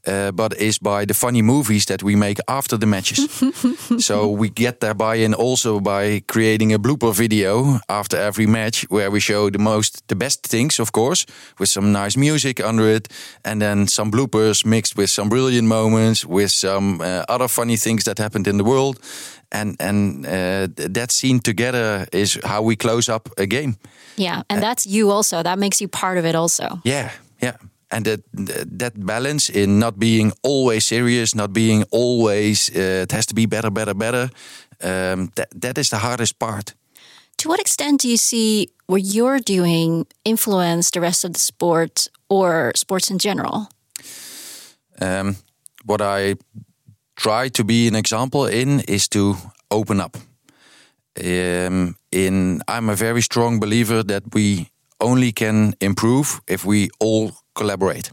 uh, 0.07 0.31
but 0.31 0.53
is 0.57 0.79
by 0.79 1.05
the 1.05 1.13
funny 1.13 1.41
movies 1.41 1.85
that 1.85 2.03
we 2.03 2.15
make 2.15 2.39
after 2.47 2.77
the 2.77 2.85
matches. 2.85 3.43
so 4.05 4.27
we 4.29 4.49
get 4.49 4.79
their 4.79 4.93
buy-in 4.93 5.33
also 5.33 5.79
by 5.79 6.21
creating 6.27 6.73
a 6.73 6.79
blooper 6.79 7.13
video 7.13 7.79
after 7.87 8.17
every 8.17 8.45
match 8.45 8.85
where 8.89 9.09
we 9.11 9.19
show 9.19 9.49
the 9.49 9.59
most, 9.59 10.07
the 10.07 10.15
best 10.15 10.47
things, 10.47 10.79
of 10.79 10.91
course, 10.91 11.25
with 11.59 11.69
some 11.69 11.91
nice 11.91 12.17
music 12.17 12.59
under 12.59 12.87
it, 12.89 13.07
and 13.43 13.61
then 13.61 13.87
some 13.87 14.11
bloopers 14.11 14.65
mixed 14.65 14.97
with 14.97 15.09
some 15.09 15.29
brilliant 15.29 15.67
moments, 15.67 16.25
with 16.25 16.51
some 16.51 17.01
uh, 17.01 17.23
other 17.27 17.47
funny 17.47 17.77
things 17.77 18.03
that 18.03 18.19
happened 18.19 18.47
in 18.47 18.57
the 18.57 18.63
world. 18.63 18.99
And 19.51 19.75
and 19.79 20.25
uh, 20.25 20.67
that 20.91 21.11
scene 21.11 21.39
together 21.39 22.07
is 22.11 22.39
how 22.43 22.63
we 22.63 22.75
close 22.75 23.13
up 23.13 23.29
a 23.37 23.45
game. 23.45 23.75
Yeah, 24.15 24.41
and 24.49 24.57
uh, 24.57 24.67
that's 24.67 24.85
you 24.85 25.11
also. 25.11 25.43
That 25.43 25.59
makes 25.59 25.79
you 25.79 25.87
part 25.87 26.17
of 26.17 26.25
it 26.25 26.35
also. 26.35 26.81
Yeah, 26.83 27.11
yeah 27.41 27.57
and 27.95 28.05
that 28.05 28.21
that 28.79 28.93
balance 29.05 29.49
in 29.49 29.79
not 29.79 29.97
being 29.97 30.33
always 30.43 30.85
serious, 30.85 31.33
not 31.33 31.53
being 31.53 31.85
always 31.91 32.69
uh, 32.69 33.03
it 33.03 33.11
has 33.11 33.25
to 33.25 33.33
be 33.33 33.47
better, 33.47 33.71
better, 33.71 33.93
better. 33.93 34.29
Um, 34.81 35.31
that 35.35 35.47
that 35.61 35.77
is 35.77 35.89
the 35.89 35.97
hardest 35.97 36.37
part. 36.37 36.75
To 37.37 37.49
what 37.49 37.59
extent 37.59 38.01
do 38.01 38.07
you 38.07 38.17
see 38.17 38.67
what 38.87 39.01
you're 39.01 39.39
doing 39.39 40.05
influence 40.23 40.91
the 40.91 41.01
rest 41.01 41.25
of 41.25 41.31
the 41.31 41.39
sport 41.39 42.09
or 42.27 42.71
sports 42.75 43.09
in 43.09 43.17
general? 43.17 43.67
Um, 45.01 45.35
what 45.85 46.01
I 46.01 46.35
try 47.15 47.49
to 47.49 47.63
be 47.63 47.87
an 47.87 47.95
example 47.95 48.45
in 48.45 48.81
is 48.87 49.07
to 49.07 49.35
open 49.69 50.01
up. 50.01 50.17
Um, 51.17 51.95
in 52.11 52.61
I'm 52.67 52.89
a 52.89 52.95
very 52.95 53.21
strong 53.21 53.59
believer 53.59 54.03
that 54.03 54.23
we 54.33 54.69
only 54.99 55.31
can 55.31 55.73
improve 55.79 56.41
if 56.47 56.65
we 56.65 56.89
all 56.99 57.31
collaborate. 57.55 58.11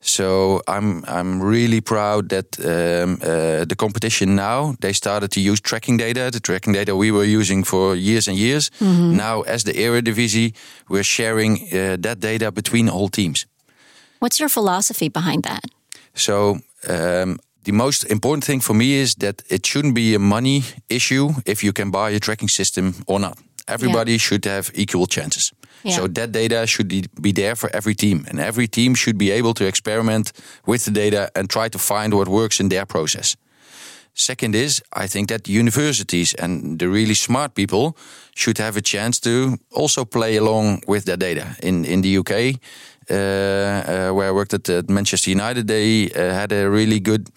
So 0.00 0.60
I'm 0.68 1.02
I'm 1.04 1.40
really 1.42 1.80
proud 1.80 2.28
that 2.28 2.58
um, 2.60 3.18
uh, 3.22 3.64
the 3.64 3.74
competition 3.76 4.34
now 4.34 4.74
they 4.78 4.92
started 4.92 5.30
to 5.32 5.40
use 5.40 5.60
tracking 5.60 5.98
data, 5.98 6.30
the 6.30 6.40
tracking 6.40 6.74
data 6.74 6.94
we 6.94 7.10
were 7.10 7.24
using 7.24 7.64
for 7.64 7.96
years 7.96 8.28
and 8.28 8.36
years. 8.36 8.70
Mm 8.78 8.96
-hmm. 8.96 9.16
Now, 9.16 9.42
as 9.42 9.62
the 9.62 9.72
Eredivisie, 9.72 10.50
we're 10.86 11.04
sharing 11.04 11.58
uh, 11.58 11.92
that 12.00 12.20
data 12.20 12.52
between 12.52 12.90
all 12.90 13.08
teams. 13.08 13.46
What's 14.18 14.38
your 14.38 14.50
philosophy 14.50 15.10
behind 15.10 15.42
that? 15.42 15.70
So 16.12 16.58
um, 16.88 17.38
the 17.62 17.72
most 17.72 18.04
important 18.04 18.44
thing 18.44 18.62
for 18.62 18.76
me 18.76 18.84
is 18.84 19.14
that 19.14 19.42
it 19.46 19.66
shouldn't 19.66 19.94
be 19.94 20.14
a 20.14 20.18
money 20.18 20.62
issue 20.86 21.32
if 21.42 21.60
you 21.60 21.72
can 21.72 21.90
buy 21.90 22.14
a 22.14 22.18
tracking 22.18 22.50
system 22.50 22.94
or 23.04 23.20
not. 23.20 23.38
Everybody 23.64 24.10
yeah. 24.10 24.20
should 24.20 24.44
have 24.44 24.70
equal 24.74 25.06
chances. 25.06 25.52
So 25.90 26.08
that 26.08 26.32
data 26.32 26.66
should 26.66 26.88
be 27.20 27.32
there 27.32 27.54
for 27.56 27.70
every 27.72 27.94
team, 27.94 28.24
and 28.28 28.40
every 28.40 28.66
team 28.66 28.94
should 28.94 29.18
be 29.18 29.30
able 29.30 29.54
to 29.54 29.64
experiment 29.66 30.32
with 30.66 30.84
the 30.84 30.90
data 30.90 31.30
and 31.34 31.48
try 31.48 31.68
to 31.68 31.78
find 31.78 32.14
what 32.14 32.28
works 32.28 32.60
in 32.60 32.68
their 32.68 32.86
process. 32.86 33.36
Second 34.14 34.54
is, 34.54 34.82
I 34.94 35.06
think 35.06 35.28
that 35.28 35.46
universities 35.46 36.34
and 36.34 36.78
the 36.78 36.88
really 36.88 37.14
smart 37.14 37.54
people 37.54 37.96
should 38.34 38.58
have 38.58 38.76
a 38.76 38.80
chance 38.80 39.20
to 39.20 39.58
also 39.70 40.04
play 40.04 40.36
along 40.36 40.80
with 40.86 41.04
that 41.04 41.18
data. 41.18 41.54
In 41.62 41.84
in 41.84 42.00
the 42.00 42.18
UK, 42.18 42.32
uh, 43.10 43.14
uh, 43.14 44.10
where 44.14 44.28
I 44.28 44.32
worked 44.32 44.54
at, 44.54 44.68
at 44.68 44.88
Manchester 44.88 45.30
United, 45.30 45.66
they 45.66 46.10
uh, 46.10 46.32
had 46.32 46.52
a 46.52 46.68
really 46.68 46.98
good 46.98 47.28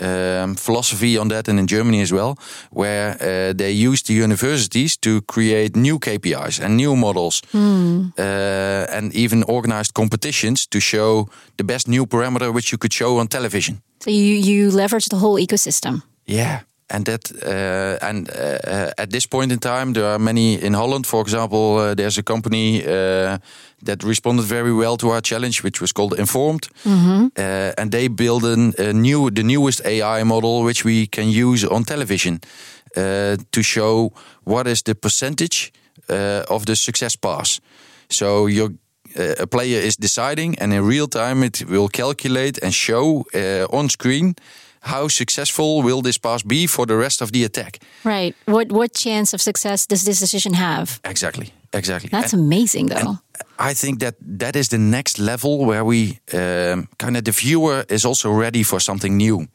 um, 0.00 0.54
philosophy 0.54 1.18
on 1.18 1.28
that, 1.28 1.48
and 1.48 1.58
in 1.58 1.66
Germany 1.66 2.02
as 2.02 2.10
well, 2.10 2.36
where 2.70 3.16
uh, 3.20 3.52
they 3.56 3.70
use 3.70 4.02
the 4.02 4.14
universities 4.14 4.96
to 4.96 5.20
create 5.22 5.76
new 5.76 5.98
KPIs 5.98 6.60
and 6.60 6.76
new 6.76 6.96
models, 6.96 7.42
mm. 7.52 8.12
uh, 8.18 8.96
and 8.96 9.14
even 9.14 9.42
organized 9.44 9.92
competitions 9.92 10.66
to 10.66 10.80
show 10.80 11.28
the 11.56 11.64
best 11.64 11.88
new 11.88 12.06
parameter 12.06 12.52
which 12.52 12.70
you 12.70 12.78
could 12.78 12.92
show 12.92 13.18
on 13.18 13.26
television. 13.28 13.82
So 14.00 14.10
you 14.10 14.34
you 14.34 14.70
leverage 14.70 15.08
the 15.08 15.16
whole 15.16 15.38
ecosystem. 15.40 16.02
Yeah, 16.26 16.60
and 16.86 17.04
that 17.04 17.32
uh, 17.42 18.06
and 18.06 18.28
uh, 18.28 18.90
at 18.98 19.10
this 19.10 19.26
point 19.26 19.52
in 19.52 19.58
time 19.58 19.92
there 19.92 20.06
are 20.06 20.18
many 20.18 20.54
in 20.54 20.74
Holland 20.74 21.06
for 21.06 21.20
example 21.20 21.78
uh, 21.78 21.94
there's 21.94 22.18
a 22.18 22.22
company 22.22 22.84
uh, 22.84 23.38
that 23.82 24.02
responded 24.02 24.44
very 24.44 24.72
well 24.72 24.96
to 24.96 25.10
our 25.10 25.20
challenge 25.20 25.62
which 25.62 25.80
was 25.80 25.92
called 25.92 26.18
informed 26.18 26.68
mm-hmm. 26.84 27.26
Uh, 27.36 27.72
and 27.76 27.90
they 27.90 28.08
built 28.08 28.44
a 28.44 28.92
new 28.92 29.30
the 29.30 29.42
newest 29.42 29.80
AI 29.84 30.24
model 30.24 30.62
which 30.64 30.84
we 30.84 31.06
can 31.06 31.28
use 31.28 31.68
on 31.68 31.84
television 31.84 32.40
to 33.50 33.62
show 33.62 34.12
what 34.44 34.66
is 34.66 34.82
the 34.82 34.94
percentage 34.94 35.72
of 36.48 36.64
the 36.64 36.76
success 36.76 37.16
pass 37.16 37.60
so 38.08 38.46
your 38.46 38.70
a 39.16 39.46
player 39.46 39.80
is 39.80 39.96
deciding 39.96 40.58
and 40.58 40.72
in 40.72 40.88
real 40.88 41.08
time 41.08 41.46
it 41.46 41.64
will 41.68 41.88
calculate 41.88 42.62
and 42.62 42.72
show 42.72 43.24
on 43.70 43.88
screen 43.88 44.34
how 44.84 45.08
successful 45.08 45.82
will 45.82 46.02
this 46.02 46.18
pass 46.18 46.42
be 46.42 46.66
for 46.66 46.86
the 46.86 46.96
rest 46.96 47.22
of 47.22 47.30
the 47.32 47.44
attack? 47.44 47.78
Right. 48.04 48.34
What 48.44 48.70
what 48.70 48.94
chance 48.94 49.34
of 49.34 49.40
success 49.40 49.86
does 49.86 50.04
this 50.04 50.18
decision 50.20 50.54
have? 50.54 51.00
Exactly. 51.04 51.52
exactly. 51.72 52.08
That's 52.10 52.34
amazing, 52.34 52.88
though. 52.88 53.18
I 53.58 53.74
think 53.74 53.98
that 53.98 54.14
that 54.38 54.56
is 54.56 54.68
the 54.68 54.78
next 54.78 55.18
level 55.18 55.64
where 55.66 55.84
we 55.84 56.18
um, 56.32 56.88
kind 56.98 57.16
of 57.16 57.24
the 57.24 57.32
viewer 57.32 57.84
is 57.88 58.04
also 58.04 58.30
ready 58.30 58.62
for 58.62 58.80
something 58.80 59.16
new. 59.16 59.46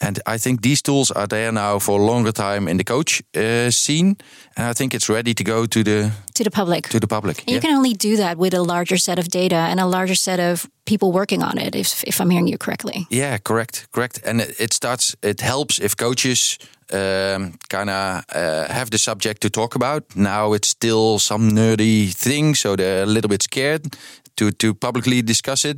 And 0.00 0.18
I 0.26 0.38
think 0.38 0.62
these 0.62 0.82
tools 0.82 1.10
are 1.10 1.26
there 1.26 1.52
now 1.52 1.78
for 1.78 2.00
a 2.00 2.02
longer 2.02 2.32
time 2.32 2.70
in 2.70 2.76
the 2.78 2.84
coach 2.84 3.22
uh, 3.36 3.70
scene, 3.70 4.16
and 4.56 4.70
I 4.70 4.72
think 4.72 4.94
it's 4.94 5.08
ready 5.08 5.34
to 5.34 5.44
go 5.44 5.66
to 5.66 5.82
the 5.82 6.10
to 6.34 6.42
the 6.42 6.50
public. 6.50 6.88
To 6.88 6.98
the 6.98 7.06
public, 7.06 7.42
and 7.46 7.54
you 7.54 7.60
can 7.60 7.76
only 7.76 7.92
do 7.92 8.16
that 8.16 8.38
with 8.38 8.54
a 8.54 8.62
larger 8.62 8.98
set 8.98 9.18
of 9.18 9.28
data 9.28 9.56
and 9.56 9.78
a 9.80 9.86
larger 9.86 10.14
set 10.14 10.40
of 10.40 10.66
people 10.84 11.12
working 11.12 11.42
on 11.42 11.58
it. 11.58 11.74
If 11.74 12.02
if 12.04 12.20
I'm 12.20 12.30
hearing 12.30 12.48
you 12.48 12.58
correctly. 12.58 13.06
Yeah, 13.10 13.38
correct, 13.38 13.86
correct. 13.90 14.20
And 14.24 14.40
it 14.40 14.72
starts. 14.72 15.16
It 15.22 15.40
helps 15.40 15.78
if 15.78 15.94
coaches 15.94 16.58
um, 16.92 17.52
kind 17.68 17.90
of 17.90 18.24
uh, 18.34 18.72
have 18.72 18.90
the 18.90 18.98
subject 18.98 19.40
to 19.40 19.50
talk 19.50 19.74
about. 19.74 20.02
Now 20.14 20.54
it's 20.54 20.68
still 20.68 21.18
some 21.18 21.50
nerdy 21.50 22.12
thing, 22.14 22.56
so 22.56 22.76
they're 22.76 23.02
a 23.02 23.06
little 23.06 23.28
bit 23.28 23.42
scared 23.42 23.96
to 24.36 24.50
to 24.50 24.74
publicly 24.74 25.22
discuss 25.22 25.64
it. 25.64 25.76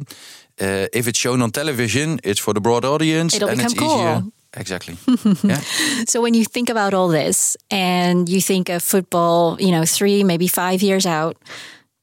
Uh, 0.63 0.87
if 0.93 1.07
it's 1.07 1.19
shown 1.19 1.43
on 1.43 1.51
television, 1.51 2.21
it's 2.23 2.41
for 2.41 2.55
the 2.55 2.61
broad 2.61 2.85
audience 2.85 3.35
It'll 3.35 3.49
and 3.49 3.59
become 3.59 3.73
it's 3.73 3.81
cool. 3.81 3.99
easier. 3.99 4.23
Exactly. 4.55 4.97
yeah. 5.43 5.61
So 6.07 6.21
when 6.21 6.35
you 6.35 6.45
think 6.45 6.71
about 6.71 6.95
all 6.95 7.09
this 7.09 7.57
and 7.71 8.29
you 8.29 8.41
think 8.41 8.69
of 8.69 8.83
football, 8.83 9.57
you 9.59 9.71
know, 9.71 9.85
three, 9.85 10.25
maybe 10.25 10.47
five 10.47 10.83
years 10.83 11.07
out, 11.07 11.37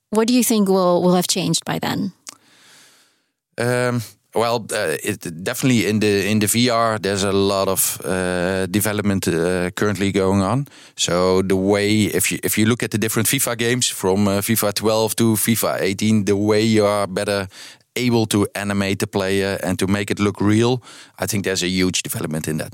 what 0.10 0.28
do 0.28 0.34
you 0.34 0.44
think 0.44 0.68
will 0.68 1.02
will 1.02 1.16
have 1.16 1.28
changed 1.28 1.64
by 1.66 1.80
then? 1.80 2.12
Um, 3.58 4.02
well, 4.36 4.66
uh, 4.72 4.98
it, 5.04 5.44
definitely 5.44 5.88
in 5.88 6.00
the 6.00 6.30
in 6.30 6.40
the 6.40 6.48
VR, 6.48 7.00
there's 7.02 7.24
a 7.24 7.32
lot 7.32 7.68
of 7.68 8.00
uh, 8.06 8.68
development 8.68 9.28
uh, 9.28 9.72
currently 9.72 10.12
going 10.12 10.42
on. 10.42 10.68
So 10.96 11.42
the 11.42 11.56
way, 11.56 12.06
if 12.14 12.32
you 12.32 12.40
if 12.44 12.58
you 12.58 12.66
look 12.66 12.84
at 12.84 12.92
the 12.92 12.98
different 12.98 13.28
FIFA 13.28 13.58
games 13.58 13.88
from 13.88 14.28
uh, 14.28 14.42
FIFA 14.42 14.74
12 14.74 15.16
to 15.16 15.36
FIFA 15.36 15.82
18, 15.82 16.26
the 16.26 16.36
way 16.36 16.62
you 16.62 16.86
are 16.86 17.08
better 17.08 17.48
able 17.96 18.26
to 18.28 18.48
animate 18.54 18.98
the 18.98 19.08
player 19.08 19.60
and 19.64 19.78
to 19.80 19.88
make 19.88 20.12
it 20.12 20.20
look 20.20 20.42
real, 20.42 20.82
I 21.20 21.26
think 21.28 21.44
there's 21.44 21.64
a 21.64 21.68
huge 21.68 22.04
development 22.04 22.48
in 22.48 22.58
that. 22.58 22.74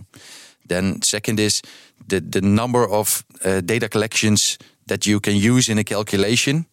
Then 0.67 1.01
second 1.01 1.39
is 1.39 1.61
the 2.07 2.21
the 2.21 2.41
number 2.41 2.83
of 2.89 3.23
uh, 3.43 3.61
data 3.61 3.87
collections 3.87 4.57
that 4.87 5.05
you 5.05 5.19
can 5.19 5.35
use 5.35 5.71
in 5.71 5.77
a 5.77 5.83
calculation. 5.83 6.65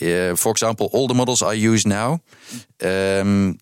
Uh, 0.00 0.36
for 0.36 0.50
example, 0.50 0.88
all 0.92 1.08
the 1.08 1.14
models 1.14 1.42
I 1.42 1.54
use 1.54 1.88
now, 1.88 2.20
um, 2.80 3.58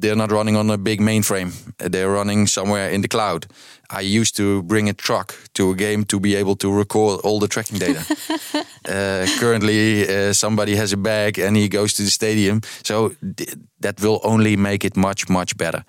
they're 0.00 0.16
not 0.16 0.30
running 0.30 0.56
on 0.56 0.70
a 0.70 0.76
big 0.76 1.00
mainframe. 1.00 1.52
They're 1.78 2.10
running 2.10 2.48
somewhere 2.48 2.90
in 2.90 3.00
the 3.00 3.08
cloud. 3.08 3.46
I 3.92 4.00
used 4.18 4.36
to 4.36 4.62
bring 4.62 4.88
a 4.88 4.92
truck 4.94 5.34
to 5.52 5.70
a 5.70 5.74
game 5.74 6.04
to 6.04 6.18
be 6.20 6.34
able 6.40 6.56
to 6.56 6.72
record 6.72 7.20
all 7.24 7.38
the 7.40 7.48
tracking 7.48 7.78
data. 7.78 8.00
uh, 8.88 9.26
currently, 9.38 10.08
uh, 10.08 10.32
somebody 10.32 10.76
has 10.76 10.92
a 10.92 10.96
bag 10.96 11.38
and 11.38 11.56
he 11.56 11.68
goes 11.68 11.92
to 11.94 12.02
the 12.02 12.10
stadium. 12.10 12.60
So 12.82 13.12
th- 13.36 13.54
that 13.80 14.00
will 14.00 14.20
only 14.22 14.56
make 14.56 14.84
it 14.84 14.96
much, 14.96 15.28
much 15.28 15.56
better. 15.56 15.84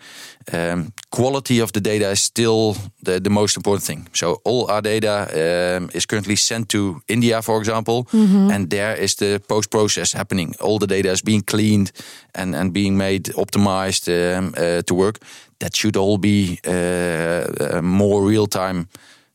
Um, 0.51 0.93
quality 1.11 1.61
of 1.61 1.71
the 1.71 1.79
data 1.81 2.09
is 2.09 2.19
still 2.19 2.75
the, 3.05 3.19
the 3.19 3.29
most 3.29 3.55
important 3.55 3.85
thing. 3.85 4.07
So 4.13 4.41
all 4.43 4.65
our 4.71 4.81
data 4.81 5.27
um, 5.77 5.89
is 5.93 6.05
currently 6.05 6.35
sent 6.35 6.69
to 6.69 7.01
India, 7.07 7.41
for 7.41 7.57
example, 7.59 8.07
Mm-hmm. 8.13 8.51
and 8.51 8.69
there 8.69 8.95
is 9.03 9.15
the 9.15 9.39
post 9.47 9.69
process 9.69 10.13
happening. 10.13 10.55
All 10.61 10.79
the 10.79 10.87
data 10.87 11.11
is 11.11 11.21
being 11.23 11.43
cleaned 11.43 11.91
and, 12.35 12.55
and 12.55 12.71
being 12.73 12.97
made 12.97 13.23
optimized 13.35 14.07
um, 14.09 14.53
uh, 14.57 14.81
to 14.83 14.95
work. 14.95 15.19
That 15.59 15.75
should 15.75 15.95
all 15.97 16.17
be 16.17 16.59
uh, 16.65 17.42
more 17.81 18.21
real 18.21 18.47
time 18.47 18.87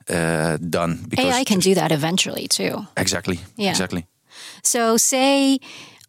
uh, 0.09 0.57
done. 0.57 1.07
AI 1.19 1.45
can 1.45 1.61
do 1.61 1.75
that 1.75 1.93
eventually 1.93 2.49
too. 2.49 2.87
Exactly. 2.97 3.41
Yeah. 3.57 3.71
Exactly. 3.71 4.07
So 4.63 4.97
say 4.97 5.59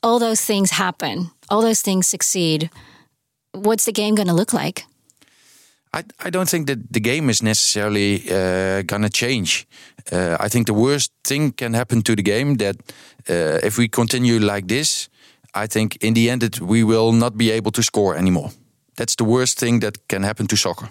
all 0.02 0.20
those 0.20 0.42
things 0.46 0.72
happen, 0.72 1.32
all 1.50 1.62
those 1.62 1.82
things 1.82 2.08
succeed. 2.08 2.70
What's 3.52 3.86
the 3.86 3.92
game 3.92 4.16
going 4.16 4.28
to 4.28 4.36
look 4.36 4.54
like? 4.54 4.86
I, 5.94 6.04
I 6.20 6.30
don't 6.30 6.50
think 6.50 6.68
that 6.68 6.94
the 6.94 7.00
game 7.00 7.30
is 7.30 7.42
necessarily 7.42 8.22
uh, 8.30 8.84
gonna 8.84 9.10
change. 9.10 9.66
Uh, 10.12 10.38
I 10.40 10.48
think 10.48 10.68
the 10.68 10.74
worst 10.74 11.12
thing 11.24 11.52
can 11.54 11.74
happen 11.74 12.04
to 12.04 12.16
the 12.16 12.22
game 12.22 12.58
that 12.58 12.76
uh, 13.28 13.60
if 13.64 13.78
we 13.78 13.88
continue 13.88 14.40
like 14.40 14.68
this, 14.68 15.10
I 15.56 15.68
think 15.68 15.98
in 16.02 16.14
the 16.14 16.30
end 16.30 16.44
it, 16.44 16.62
we 16.62 16.84
will 16.84 17.12
not 17.12 17.38
be 17.38 17.50
able 17.50 17.72
to 17.72 17.82
score 17.82 18.16
anymore. 18.16 18.52
That's 18.98 19.16
the 19.16 19.24
worst 19.24 19.60
thing 19.60 19.80
that 19.80 20.08
can 20.08 20.24
happen 20.24 20.48
to 20.48 20.56
soccer. 20.56 20.90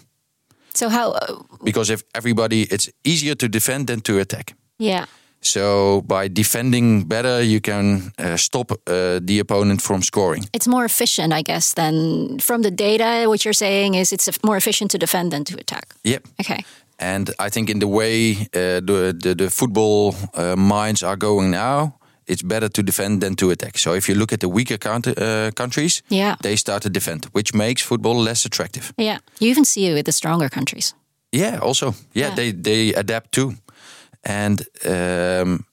So 0.73 0.89
how? 0.89 1.11
Uh, 1.11 1.43
Because 1.63 1.93
if 1.93 2.03
everybody, 2.13 2.61
it's 2.69 2.89
easier 3.03 3.35
to 3.35 3.47
defend 3.47 3.87
than 3.87 4.01
to 4.01 4.19
attack. 4.19 4.53
yeah. 4.79 5.05
So 5.41 6.01
by 6.01 6.27
defending 6.27 7.07
better, 7.07 7.41
you 7.41 7.61
can 7.61 8.11
uh, 8.19 8.35
stop 8.35 8.71
uh, 8.71 9.19
the 9.25 9.39
opponent 9.39 9.81
from 9.81 10.01
scoring. 10.01 10.43
It's 10.51 10.67
more 10.67 10.83
efficient, 10.83 11.31
I 11.31 11.41
guess, 11.43 11.73
than 11.73 12.39
from 12.39 12.61
the 12.61 12.71
data. 12.71 13.23
What 13.29 13.45
you're 13.45 13.53
saying 13.53 13.95
is 13.95 14.11
it's 14.11 14.29
more 14.43 14.57
efficient 14.57 14.91
to 14.91 14.97
defend 14.97 15.31
than 15.31 15.43
to 15.45 15.55
attack. 15.57 15.95
Yep. 16.03 16.23
Okay. 16.41 16.63
And 16.97 17.29
I 17.39 17.49
think 17.49 17.69
in 17.69 17.79
the 17.79 17.87
way 17.87 18.31
uh, 18.53 18.81
the, 18.85 19.13
the 19.23 19.33
the 19.35 19.49
football 19.49 20.13
uh, 20.35 20.55
minds 20.57 21.03
are 21.03 21.15
going 21.17 21.51
now, 21.51 21.93
it's 22.29 22.43
better 22.43 22.69
to 22.69 22.81
defend 22.83 23.21
than 23.21 23.35
to 23.35 23.49
attack. 23.49 23.77
So 23.77 23.93
if 23.93 24.07
you 24.07 24.15
look 24.17 24.31
at 24.33 24.39
the 24.39 24.47
weaker 24.47 24.77
country, 24.77 25.13
uh, 25.17 25.49
countries, 25.55 26.01
Yeah. 26.07 26.35
they 26.41 26.55
start 26.57 26.81
to 26.81 26.89
defend, 26.89 27.25
which 27.33 27.53
makes 27.53 27.81
football 27.81 28.23
less 28.23 28.45
attractive. 28.45 28.91
Yeah. 28.97 29.17
You 29.39 29.49
even 29.51 29.65
see 29.65 29.85
it 29.89 29.93
with 29.93 30.05
the 30.05 30.11
stronger 30.11 30.49
countries. 30.49 30.93
Yeah, 31.31 31.59
also, 31.61 31.85
yeah, 32.13 32.27
Yeah. 32.27 32.35
they 32.35 32.53
they 32.61 32.93
adapt 32.95 33.31
too, 33.31 33.53
and 34.23 34.61
um, 34.85 35.65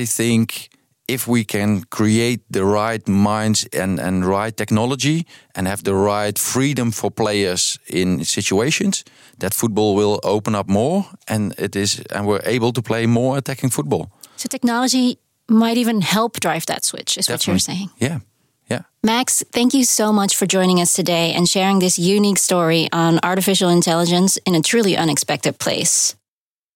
I 0.00 0.06
think 0.06 0.68
if 1.08 1.26
we 1.28 1.44
can 1.44 1.84
create 1.88 2.38
the 2.50 2.60
right 2.64 3.08
minds 3.08 3.66
and 3.72 4.00
and 4.00 4.24
right 4.24 4.56
technology 4.56 5.24
and 5.54 5.66
have 5.68 5.82
the 5.82 5.94
right 5.94 6.38
freedom 6.38 6.92
for 6.92 7.10
players 7.10 7.78
in 7.86 8.24
situations, 8.24 9.02
that 9.38 9.54
football 9.54 9.94
will 9.94 10.18
open 10.22 10.54
up 10.54 10.68
more, 10.68 11.04
and 11.28 11.52
it 11.58 11.76
is, 11.76 12.00
and 12.10 12.26
we're 12.26 12.56
able 12.56 12.72
to 12.72 12.82
play 12.82 13.06
more 13.06 13.36
attacking 13.36 13.72
football. 13.72 14.08
So 14.36 14.48
technology 14.48 15.18
might 15.48 15.76
even 15.76 16.00
help 16.00 16.40
drive 16.40 16.66
that 16.66 16.84
switch, 16.84 17.16
is 17.16 17.28
what 17.28 17.46
you're 17.46 17.58
saying. 17.58 17.90
Yeah, 17.98 18.20
yeah. 18.68 18.82
Max, 19.02 19.44
thank 19.52 19.74
you 19.74 19.84
so 19.84 20.12
much 20.12 20.36
for 20.36 20.46
joining 20.46 20.80
us 20.80 20.92
today 20.92 21.32
and 21.32 21.48
sharing 21.48 21.78
this 21.78 21.98
unique 21.98 22.38
story 22.38 22.88
on 22.92 23.20
artificial 23.22 23.68
intelligence 23.68 24.36
in 24.38 24.54
a 24.54 24.60
truly 24.62 24.96
unexpected 24.96 25.58
place. 25.58 26.16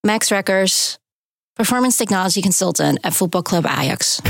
Max 0.05 0.31
Reckers, 0.31 0.99
performance 1.57 1.99
technology 1.99 2.41
consultant 2.41 2.99
at 3.05 3.13
Football 3.15 3.43
Club 3.43 3.67
Ajax. 3.67 4.21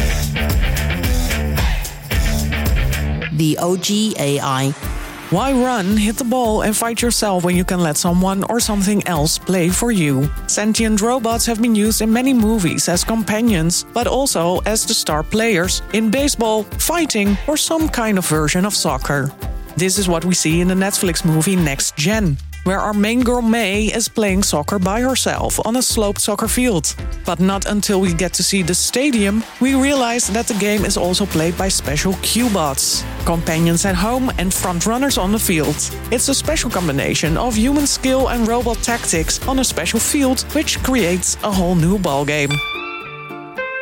The 3.32 3.56
OG 3.58 4.18
AI. 4.18 4.89
Why 5.30 5.52
run, 5.52 5.96
hit 5.96 6.16
the 6.16 6.24
ball, 6.24 6.62
and 6.62 6.76
fight 6.76 7.00
yourself 7.00 7.44
when 7.44 7.54
you 7.54 7.62
can 7.62 7.78
let 7.78 7.96
someone 7.96 8.42
or 8.50 8.58
something 8.58 9.06
else 9.06 9.38
play 9.38 9.68
for 9.68 9.92
you? 9.92 10.28
Sentient 10.48 11.00
robots 11.00 11.46
have 11.46 11.62
been 11.62 11.76
used 11.76 12.02
in 12.02 12.12
many 12.12 12.34
movies 12.34 12.88
as 12.88 13.04
companions, 13.04 13.86
but 13.94 14.08
also 14.08 14.58
as 14.66 14.84
the 14.84 14.92
star 14.92 15.22
players 15.22 15.82
in 15.92 16.10
baseball, 16.10 16.64
fighting, 16.80 17.38
or 17.46 17.56
some 17.56 17.88
kind 17.88 18.18
of 18.18 18.26
version 18.26 18.64
of 18.64 18.74
soccer. 18.74 19.30
This 19.76 19.98
is 19.98 20.08
what 20.08 20.24
we 20.24 20.34
see 20.34 20.60
in 20.60 20.66
the 20.66 20.74
Netflix 20.74 21.24
movie 21.24 21.54
Next 21.54 21.96
Gen, 21.96 22.36
where 22.70 22.78
our 22.78 22.94
main 22.94 23.20
girl 23.24 23.42
Mai 23.42 23.90
is 23.92 24.08
playing 24.08 24.44
soccer 24.44 24.78
by 24.78 25.00
herself 25.00 25.58
on 25.66 25.74
a 25.74 25.82
sloped 25.82 26.20
soccer 26.20 26.46
field. 26.46 26.94
But 27.26 27.40
not 27.40 27.66
until 27.66 28.00
we 28.00 28.14
get 28.14 28.32
to 28.34 28.44
see 28.44 28.62
the 28.62 28.76
stadium, 28.76 29.42
we 29.60 29.74
realize 29.74 30.28
that 30.28 30.46
the 30.46 30.54
game 30.54 30.84
is 30.84 30.96
also 30.96 31.26
played 31.26 31.58
by 31.58 31.66
special 31.66 32.14
Q-bots, 32.22 33.02
companions 33.24 33.84
at 33.84 33.96
home 33.96 34.30
and 34.38 34.52
frontrunners 34.52 35.18
on 35.20 35.32
the 35.32 35.38
field. 35.38 35.74
It's 36.12 36.28
a 36.28 36.34
special 36.34 36.70
combination 36.70 37.36
of 37.36 37.56
human 37.56 37.88
skill 37.88 38.28
and 38.28 38.46
robot 38.46 38.76
tactics 38.84 39.44
on 39.48 39.58
a 39.58 39.64
special 39.64 39.98
field, 39.98 40.42
which 40.54 40.80
creates 40.84 41.36
a 41.42 41.50
whole 41.50 41.74
new 41.74 41.98
ballgame. 41.98 42.54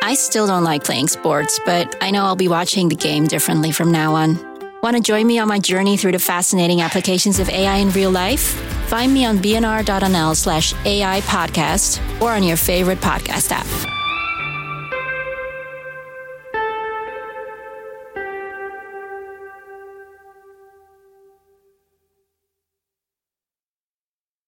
I 0.01 0.15
still 0.15 0.47
don't 0.47 0.63
like 0.63 0.83
playing 0.83 1.09
sports, 1.09 1.59
but 1.63 1.95
I 2.01 2.09
know 2.09 2.25
I'll 2.25 2.35
be 2.35 2.47
watching 2.47 2.89
the 2.89 2.95
game 2.95 3.27
differently 3.27 3.71
from 3.71 3.91
now 3.91 4.15
on. 4.15 4.48
Want 4.81 4.95
to 4.95 5.01
join 5.01 5.27
me 5.27 5.39
on 5.39 5.47
my 5.49 5.59
journey 5.59 5.97
through 5.97 6.13
the 6.13 6.19
fascinating 6.19 6.81
applications 6.81 7.39
of 7.39 7.49
AI 7.49 7.77
in 7.77 7.89
real 7.89 8.11
life? 8.11 8.53
Find 8.87 9.13
me 9.13 9.25
on 9.25 9.37
bnr.nl 9.37 10.35
slash 10.35 10.73
AI 10.85 11.19
podcast 11.21 11.99
or 12.21 12.31
on 12.31 12.43
your 12.43 12.57
favorite 12.57 12.99
podcast 12.99 13.51
app. 13.51 13.98